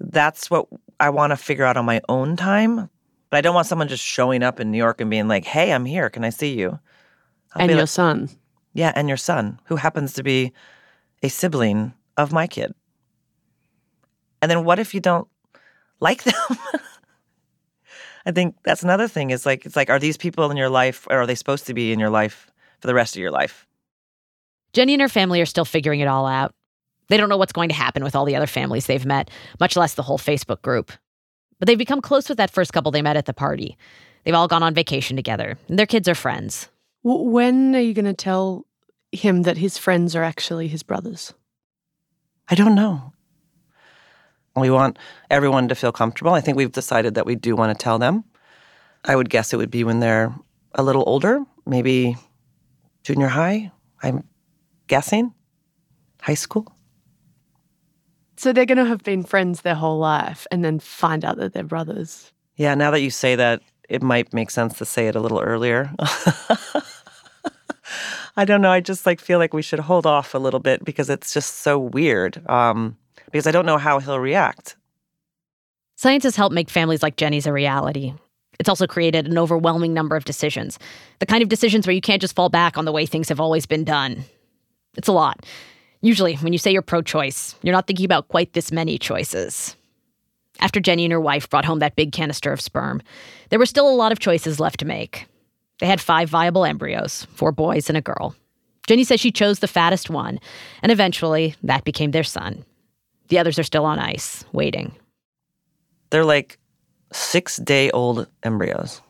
that's 0.00 0.50
what 0.50 0.66
I 0.98 1.08
want 1.10 1.30
to 1.30 1.36
figure 1.36 1.64
out 1.64 1.76
on 1.76 1.84
my 1.84 2.00
own 2.08 2.34
time. 2.34 2.90
But 3.30 3.36
I 3.36 3.42
don't 3.42 3.54
want 3.54 3.68
someone 3.68 3.86
just 3.86 4.04
showing 4.04 4.42
up 4.42 4.58
in 4.58 4.72
New 4.72 4.78
York 4.78 5.00
and 5.00 5.08
being 5.08 5.28
like, 5.28 5.44
"Hey, 5.44 5.72
I'm 5.72 5.84
here. 5.84 6.10
Can 6.10 6.24
I 6.24 6.30
see 6.30 6.58
you?" 6.58 6.80
I'll 7.52 7.62
and 7.62 7.70
your 7.70 7.82
like, 7.82 7.88
son. 7.88 8.28
Yeah, 8.72 8.92
and 8.96 9.06
your 9.06 9.18
son, 9.18 9.60
who 9.66 9.76
happens 9.76 10.14
to 10.14 10.24
be 10.24 10.52
a 11.22 11.28
sibling 11.28 11.94
of 12.16 12.32
my 12.32 12.48
kid. 12.48 12.74
And 14.44 14.50
then 14.50 14.66
what 14.66 14.78
if 14.78 14.92
you 14.92 15.00
don't 15.00 15.26
like 16.00 16.22
them? 16.22 16.34
I 18.26 18.30
think 18.30 18.56
that's 18.62 18.82
another 18.82 19.08
thing 19.08 19.30
is 19.30 19.46
like 19.46 19.64
it's 19.64 19.74
like 19.74 19.88
are 19.88 19.98
these 19.98 20.18
people 20.18 20.50
in 20.50 20.58
your 20.58 20.68
life 20.68 21.06
or 21.08 21.22
are 21.22 21.26
they 21.26 21.34
supposed 21.34 21.66
to 21.68 21.72
be 21.72 21.94
in 21.94 21.98
your 21.98 22.10
life 22.10 22.50
for 22.80 22.86
the 22.86 22.92
rest 22.92 23.16
of 23.16 23.22
your 23.22 23.30
life? 23.30 23.66
Jenny 24.74 24.92
and 24.92 25.00
her 25.00 25.08
family 25.08 25.40
are 25.40 25.46
still 25.46 25.64
figuring 25.64 26.00
it 26.00 26.08
all 26.08 26.26
out. 26.26 26.54
They 27.08 27.16
don't 27.16 27.30
know 27.30 27.38
what's 27.38 27.54
going 27.54 27.70
to 27.70 27.74
happen 27.74 28.04
with 28.04 28.14
all 28.14 28.26
the 28.26 28.36
other 28.36 28.46
families 28.46 28.84
they've 28.84 29.06
met, 29.06 29.30
much 29.60 29.78
less 29.78 29.94
the 29.94 30.02
whole 30.02 30.18
Facebook 30.18 30.60
group. 30.60 30.92
But 31.58 31.66
they've 31.66 31.78
become 31.78 32.02
close 32.02 32.28
with 32.28 32.36
that 32.36 32.50
first 32.50 32.74
couple 32.74 32.92
they 32.92 33.00
met 33.00 33.16
at 33.16 33.24
the 33.24 33.32
party. 33.32 33.78
They've 34.24 34.34
all 34.34 34.46
gone 34.46 34.62
on 34.62 34.74
vacation 34.74 35.16
together, 35.16 35.56
and 35.68 35.78
their 35.78 35.86
kids 35.86 36.06
are 36.06 36.14
friends. 36.14 36.68
When 37.02 37.74
are 37.74 37.80
you 37.80 37.94
going 37.94 38.04
to 38.04 38.12
tell 38.12 38.66
him 39.10 39.44
that 39.44 39.56
his 39.56 39.78
friends 39.78 40.14
are 40.14 40.22
actually 40.22 40.68
his 40.68 40.82
brothers? 40.82 41.32
I 42.46 42.54
don't 42.54 42.74
know. 42.74 43.13
We 44.56 44.70
want 44.70 44.98
everyone 45.30 45.68
to 45.68 45.74
feel 45.74 45.92
comfortable. 45.92 46.32
I 46.32 46.40
think 46.40 46.56
we've 46.56 46.72
decided 46.72 47.14
that 47.14 47.26
we 47.26 47.34
do 47.34 47.56
want 47.56 47.76
to 47.76 47.82
tell 47.82 47.98
them. 47.98 48.24
I 49.04 49.16
would 49.16 49.28
guess 49.28 49.52
it 49.52 49.56
would 49.56 49.70
be 49.70 49.84
when 49.84 50.00
they're 50.00 50.34
a 50.74 50.82
little 50.82 51.04
older, 51.06 51.44
maybe 51.66 52.16
junior 53.02 53.28
high, 53.28 53.72
I'm 54.02 54.24
guessing, 54.86 55.34
high 56.20 56.34
school. 56.34 56.74
So 58.36 58.52
they're 58.52 58.66
going 58.66 58.78
to 58.78 58.84
have 58.84 59.02
been 59.02 59.22
friends 59.22 59.62
their 59.62 59.74
whole 59.74 59.98
life 59.98 60.46
and 60.50 60.64
then 60.64 60.78
find 60.78 61.24
out 61.24 61.36
that 61.38 61.52
they're 61.52 61.64
brothers. 61.64 62.32
Yeah, 62.56 62.74
now 62.74 62.90
that 62.90 63.00
you 63.00 63.10
say 63.10 63.36
that, 63.36 63.62
it 63.88 64.02
might 64.02 64.32
make 64.32 64.50
sense 64.50 64.78
to 64.78 64.84
say 64.84 65.08
it 65.08 65.16
a 65.16 65.20
little 65.20 65.40
earlier. 65.40 65.92
I 68.36 68.44
don't 68.44 68.60
know. 68.60 68.70
I 68.70 68.80
just 68.80 69.06
like 69.06 69.20
feel 69.20 69.38
like 69.38 69.54
we 69.54 69.62
should 69.62 69.78
hold 69.78 70.06
off 70.06 70.34
a 70.34 70.38
little 70.38 70.60
bit 70.60 70.84
because 70.84 71.08
it's 71.10 71.32
just 71.32 71.58
so 71.58 71.78
weird. 71.78 72.42
Um, 72.48 72.96
because 73.34 73.48
I 73.48 73.50
don't 73.50 73.66
know 73.66 73.78
how 73.78 73.98
he'll 73.98 74.20
react. 74.20 74.76
Science 75.96 76.22
has 76.22 76.36
helped 76.36 76.54
make 76.54 76.70
families 76.70 77.02
like 77.02 77.16
Jenny's 77.16 77.48
a 77.48 77.52
reality. 77.52 78.14
It's 78.60 78.68
also 78.68 78.86
created 78.86 79.26
an 79.26 79.36
overwhelming 79.36 79.92
number 79.92 80.14
of 80.14 80.24
decisions, 80.24 80.78
the 81.18 81.26
kind 81.26 81.42
of 81.42 81.48
decisions 81.48 81.84
where 81.84 81.94
you 81.94 82.00
can't 82.00 82.20
just 82.20 82.36
fall 82.36 82.48
back 82.48 82.78
on 82.78 82.84
the 82.84 82.92
way 82.92 83.06
things 83.06 83.28
have 83.30 83.40
always 83.40 83.66
been 83.66 83.82
done. 83.82 84.22
It's 84.96 85.08
a 85.08 85.12
lot. 85.12 85.44
Usually, 86.00 86.36
when 86.36 86.52
you 86.52 86.60
say 86.60 86.70
you're 86.70 86.80
pro 86.80 87.02
choice, 87.02 87.56
you're 87.62 87.74
not 87.74 87.88
thinking 87.88 88.04
about 88.04 88.28
quite 88.28 88.52
this 88.52 88.70
many 88.70 88.98
choices. 88.98 89.74
After 90.60 90.78
Jenny 90.78 91.04
and 91.04 91.12
her 91.12 91.20
wife 91.20 91.50
brought 91.50 91.64
home 91.64 91.80
that 91.80 91.96
big 91.96 92.12
canister 92.12 92.52
of 92.52 92.60
sperm, 92.60 93.02
there 93.48 93.58
were 93.58 93.66
still 93.66 93.90
a 93.90 93.98
lot 93.98 94.12
of 94.12 94.20
choices 94.20 94.60
left 94.60 94.78
to 94.78 94.86
make. 94.86 95.26
They 95.80 95.86
had 95.86 96.00
five 96.00 96.28
viable 96.28 96.64
embryos 96.64 97.26
four 97.34 97.50
boys 97.50 97.88
and 97.88 97.98
a 97.98 98.00
girl. 98.00 98.36
Jenny 98.86 99.02
says 99.02 99.18
she 99.18 99.32
chose 99.32 99.58
the 99.58 99.66
fattest 99.66 100.08
one, 100.08 100.38
and 100.82 100.92
eventually 100.92 101.56
that 101.64 101.82
became 101.82 102.12
their 102.12 102.22
son. 102.22 102.64
The 103.28 103.38
others 103.38 103.58
are 103.58 103.64
still 103.64 103.84
on 103.84 103.98
ice, 103.98 104.44
waiting. 104.52 104.94
They're 106.10 106.24
like 106.24 106.58
six 107.12 107.56
day 107.56 107.90
old 107.90 108.28
embryos. 108.42 109.00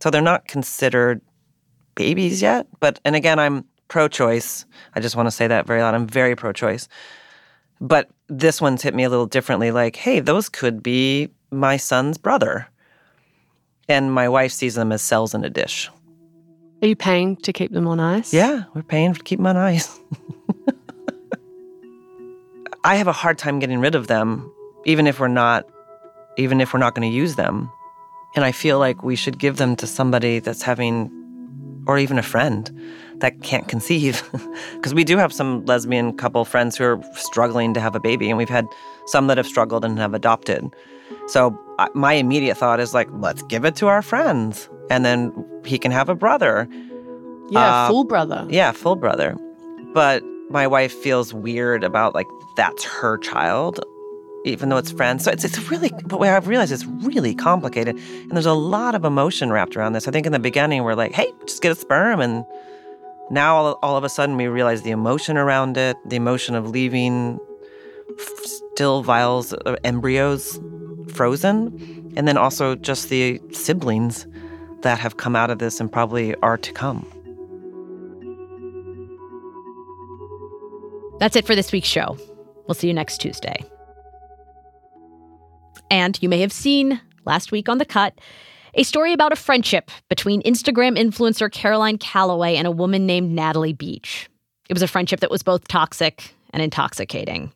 So 0.00 0.10
they're 0.10 0.22
not 0.22 0.48
considered 0.48 1.20
babies 1.94 2.40
yet. 2.42 2.66
But, 2.80 3.00
and 3.04 3.14
again, 3.16 3.38
I'm 3.38 3.64
pro 3.88 4.08
choice. 4.08 4.64
I 4.94 5.00
just 5.00 5.16
want 5.16 5.26
to 5.26 5.30
say 5.30 5.46
that 5.46 5.66
very 5.66 5.82
loud. 5.82 5.94
I'm 5.94 6.06
very 6.06 6.36
pro 6.36 6.52
choice. 6.52 6.88
But 7.80 8.08
this 8.28 8.60
one's 8.60 8.82
hit 8.82 8.94
me 8.94 9.04
a 9.04 9.10
little 9.10 9.26
differently 9.26 9.70
like, 9.70 9.96
hey, 9.96 10.20
those 10.20 10.48
could 10.48 10.82
be 10.82 11.30
my 11.50 11.76
son's 11.76 12.18
brother. 12.18 12.68
And 13.88 14.12
my 14.12 14.28
wife 14.28 14.52
sees 14.52 14.74
them 14.74 14.92
as 14.92 15.02
cells 15.02 15.34
in 15.34 15.44
a 15.44 15.50
dish. 15.50 15.90
Are 16.82 16.86
you 16.86 16.96
paying 16.96 17.36
to 17.36 17.52
keep 17.52 17.72
them 17.72 17.86
on 17.86 18.00
ice? 18.00 18.32
Yeah, 18.32 18.64
we're 18.74 18.82
paying 18.82 19.12
to 19.12 19.22
keep 19.22 19.38
them 19.38 19.46
on 19.46 19.56
ice. 19.56 19.98
I 22.84 22.96
have 22.96 23.08
a 23.08 23.12
hard 23.12 23.38
time 23.38 23.58
getting 23.58 23.80
rid 23.80 23.94
of 23.94 24.06
them, 24.06 24.50
even 24.86 25.06
if 25.06 25.20
we're 25.20 25.28
not, 25.28 25.68
even 26.36 26.60
if 26.60 26.72
we're 26.72 26.80
not 26.80 26.94
going 26.94 27.10
to 27.10 27.14
use 27.14 27.36
them. 27.36 27.70
And 28.34 28.44
I 28.44 28.52
feel 28.52 28.78
like 28.78 29.02
we 29.02 29.16
should 29.16 29.38
give 29.38 29.56
them 29.56 29.76
to 29.76 29.86
somebody 29.86 30.38
that's 30.38 30.62
having, 30.62 31.10
or 31.86 31.98
even 31.98 32.18
a 32.18 32.22
friend 32.22 32.70
that 33.16 33.42
can't 33.42 33.68
conceive. 33.68 34.22
Because 34.74 34.94
we 34.94 35.04
do 35.04 35.18
have 35.18 35.30
some 35.30 35.62
lesbian 35.66 36.16
couple 36.16 36.42
friends 36.46 36.78
who 36.78 36.84
are 36.84 37.02
struggling 37.12 37.74
to 37.74 37.80
have 37.80 37.94
a 37.94 38.00
baby, 38.00 38.30
and 38.30 38.38
we've 38.38 38.48
had 38.48 38.66
some 39.06 39.26
that 39.26 39.36
have 39.36 39.46
struggled 39.46 39.84
and 39.84 39.98
have 39.98 40.14
adopted. 40.14 40.64
So 41.26 41.58
my 41.92 42.14
immediate 42.14 42.56
thought 42.56 42.80
is 42.80 42.94
like, 42.94 43.08
let's 43.12 43.42
give 43.42 43.66
it 43.66 43.76
to 43.76 43.88
our 43.88 44.00
friends, 44.00 44.70
and 44.90 45.04
then 45.04 45.32
he 45.66 45.78
can 45.78 45.92
have 45.92 46.08
a 46.08 46.14
brother. 46.14 46.66
Yeah, 47.50 47.84
uh, 47.84 47.88
full 47.88 48.04
brother. 48.04 48.46
Yeah, 48.48 48.72
full 48.72 48.96
brother. 48.96 49.36
But 49.92 50.22
my 50.50 50.66
wife 50.66 50.92
feels 50.92 51.32
weird 51.32 51.84
about 51.84 52.14
like 52.14 52.26
that's 52.56 52.84
her 52.84 53.16
child 53.18 53.80
even 54.44 54.70
though 54.70 54.78
it's 54.78 54.90
friends. 54.90 55.24
So 55.24 55.30
it's, 55.30 55.44
it's 55.44 55.70
really 55.70 55.90
but 56.06 56.18
what 56.18 56.28
i've 56.28 56.48
realized 56.48 56.72
it's 56.72 56.86
really 56.86 57.34
complicated 57.34 57.96
and 57.96 58.32
there's 58.32 58.46
a 58.46 58.52
lot 58.52 58.94
of 58.94 59.04
emotion 59.04 59.52
wrapped 59.52 59.76
around 59.76 59.92
this. 59.92 60.08
I 60.08 60.10
think 60.10 60.26
in 60.26 60.32
the 60.32 60.38
beginning 60.38 60.82
we're 60.82 60.94
like 60.94 61.12
hey 61.12 61.32
just 61.46 61.62
get 61.62 61.72
a 61.72 61.74
sperm 61.74 62.20
and 62.20 62.44
now 63.30 63.54
all, 63.54 63.78
all 63.82 63.96
of 63.96 64.04
a 64.04 64.08
sudden 64.08 64.36
we 64.36 64.48
realize 64.48 64.82
the 64.82 64.90
emotion 64.90 65.36
around 65.36 65.76
it 65.76 65.96
the 66.04 66.16
emotion 66.16 66.54
of 66.54 66.68
leaving 66.68 67.38
still 68.42 69.02
vials 69.02 69.52
of 69.52 69.76
embryos 69.84 70.58
frozen 71.08 72.12
and 72.16 72.26
then 72.26 72.36
also 72.36 72.74
just 72.74 73.08
the 73.08 73.40
siblings 73.52 74.26
that 74.82 74.98
have 74.98 75.16
come 75.16 75.36
out 75.36 75.50
of 75.50 75.58
this 75.58 75.78
and 75.78 75.92
probably 75.92 76.34
are 76.36 76.56
to 76.56 76.72
come 76.72 77.06
That's 81.20 81.36
it 81.36 81.46
for 81.46 81.54
this 81.54 81.70
week's 81.70 81.86
show. 81.86 82.16
We'll 82.66 82.74
see 82.74 82.88
you 82.88 82.94
next 82.94 83.18
Tuesday. 83.18 83.64
And 85.90 86.20
you 86.22 86.28
may 86.28 86.40
have 86.40 86.52
seen 86.52 87.00
last 87.26 87.52
week 87.52 87.68
on 87.68 87.78
The 87.78 87.84
Cut 87.84 88.18
a 88.74 88.84
story 88.84 89.12
about 89.12 89.32
a 89.32 89.36
friendship 89.36 89.90
between 90.08 90.42
Instagram 90.42 90.96
influencer 90.96 91.50
Caroline 91.50 91.98
Calloway 91.98 92.54
and 92.54 92.66
a 92.66 92.70
woman 92.70 93.04
named 93.04 93.32
Natalie 93.32 93.72
Beach. 93.72 94.30
It 94.68 94.74
was 94.74 94.82
a 94.82 94.88
friendship 94.88 95.20
that 95.20 95.30
was 95.30 95.42
both 95.42 95.66
toxic 95.66 96.34
and 96.52 96.62
intoxicating. 96.62 97.52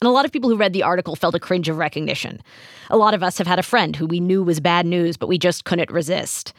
And 0.00 0.08
a 0.08 0.10
lot 0.10 0.24
of 0.24 0.32
people 0.32 0.50
who 0.50 0.56
read 0.56 0.72
the 0.72 0.82
article 0.82 1.14
felt 1.14 1.36
a 1.36 1.40
cringe 1.40 1.68
of 1.68 1.78
recognition. 1.78 2.42
A 2.90 2.96
lot 2.96 3.14
of 3.14 3.22
us 3.22 3.38
have 3.38 3.46
had 3.46 3.60
a 3.60 3.62
friend 3.62 3.94
who 3.94 4.06
we 4.06 4.18
knew 4.18 4.42
was 4.42 4.60
bad 4.60 4.86
news, 4.86 5.16
but 5.16 5.28
we 5.28 5.38
just 5.38 5.64
couldn't 5.64 5.90
resist. 5.90 6.52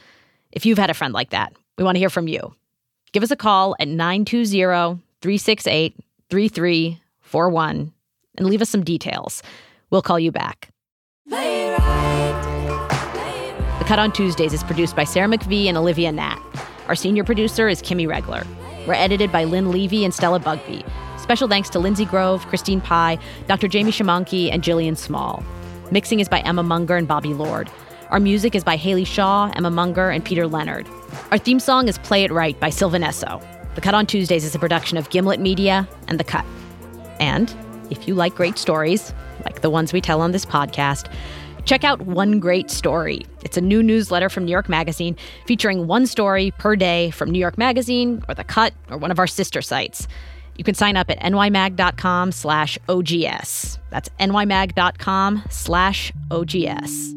If 0.54 0.66
you've 0.66 0.78
had 0.78 0.90
a 0.90 0.96
friend 0.96 1.14
like 1.14 1.32
that, 1.32 1.54
we 1.78 1.84
want 1.84 1.96
to 1.96 2.00
hear 2.00 2.10
from 2.10 2.30
you. 2.30 2.56
Give 3.12 3.24
us 3.24 3.32
a 3.32 3.36
call 3.36 3.76
at 3.80 3.90
920 3.90 5.02
368 5.22 5.96
3341 6.30 7.94
and 8.38 8.48
leave 8.48 8.62
us 8.62 8.70
some 8.70 8.84
details. 8.84 9.42
We'll 9.90 10.02
call 10.02 10.20
you 10.20 10.32
back. 10.32 10.70
The 13.80 13.86
Cut 13.86 14.00
on 14.00 14.12
Tuesdays 14.12 14.54
is 14.54 14.64
produced 14.64 14.96
by 14.96 15.04
Sarah 15.04 15.28
McVeigh 15.28 15.68
and 15.68 15.78
Olivia 15.78 16.12
Natt. 16.12 16.42
Our 16.88 16.96
senior 16.96 17.24
producer 17.24 17.68
is 17.70 17.82
Kimmy 17.82 18.08
Regler. 18.08 18.44
We're 18.88 18.94
edited 18.94 19.32
by 19.32 19.44
Lynn 19.44 19.72
Levy 19.72 20.04
and 20.06 20.14
Stella 20.14 20.40
Bugbee. 20.40 20.86
Special 21.20 21.48
thanks 21.48 21.70
to 21.72 21.80
Lindsay 21.80 22.06
Grove, 22.06 22.46
Christine 22.48 22.80
Pye, 22.80 23.18
Dr. 23.48 23.68
Jamie 23.68 23.92
Shamanki, 23.92 24.50
and 24.52 24.64
Jillian 24.64 24.96
Small. 24.98 25.44
Mixing 25.92 26.20
is 26.20 26.30
by 26.30 26.40
Emma 26.42 26.64
Munger 26.64 26.96
and 26.96 27.08
Bobby 27.08 27.34
Lord. 27.34 27.70
Our 28.10 28.20
music 28.20 28.56
is 28.56 28.64
by 28.64 28.78
Haley 28.78 29.04
Shaw, 29.04 29.52
Emma 29.56 29.70
Munger, 29.70 30.10
and 30.10 30.24
Peter 30.24 30.48
Leonard. 30.48 30.88
Our 31.32 31.38
theme 31.38 31.60
song 31.60 31.90
is 31.90 31.98
Play 31.98 32.24
It 32.24 32.32
Right 32.32 32.58
by 32.60 32.70
Sylvan 32.70 33.02
Esso. 33.02 33.42
The 33.78 33.82
Cut 33.82 33.94
on 33.94 34.08
Tuesdays 34.08 34.44
is 34.44 34.56
a 34.56 34.60
production 34.60 34.98
of 34.98 35.12
Gimlet 35.12 35.40
Media 35.40 35.88
and 36.08 36.20
The 36.20 36.24
Cut. 36.24 36.44
And 37.20 37.56
if 37.92 38.08
you 38.08 38.16
like 38.16 38.34
great 38.34 38.58
stories, 38.58 39.14
like 39.46 39.62
the 39.62 39.70
ones 39.70 39.94
we 39.94 40.02
tell 40.02 40.20
on 40.20 40.32
this 40.32 40.48
podcast, 40.48 41.14
check 41.64 41.84
out 41.84 42.02
One 42.02 42.40
Great 42.40 42.72
Story. 42.72 43.28
It's 43.44 43.56
a 43.56 43.62
new 43.62 43.84
newsletter 43.84 44.30
from 44.30 44.46
New 44.46 44.52
York 44.52 44.68
Magazine 44.68 45.16
featuring 45.46 45.86
one 45.86 46.08
story 46.08 46.50
per 46.58 46.76
day 46.76 47.12
from 47.12 47.30
New 47.30 47.38
York 47.38 47.60
Magazine 47.60 48.24
or 48.28 48.34
The 48.34 48.44
Cut 48.44 48.74
or 48.90 48.98
one 48.98 49.12
of 49.12 49.20
our 49.20 49.28
sister 49.28 49.62
sites. 49.62 50.08
You 50.56 50.64
can 50.64 50.74
sign 50.74 50.98
up 50.98 51.12
at 51.12 51.20
nymag.com 51.20 52.32
slash 52.32 52.80
OGS. 52.90 53.78
That's 53.92 54.10
nymag.com 54.20 55.44
slash 55.52 56.12
OGS. 56.32 57.17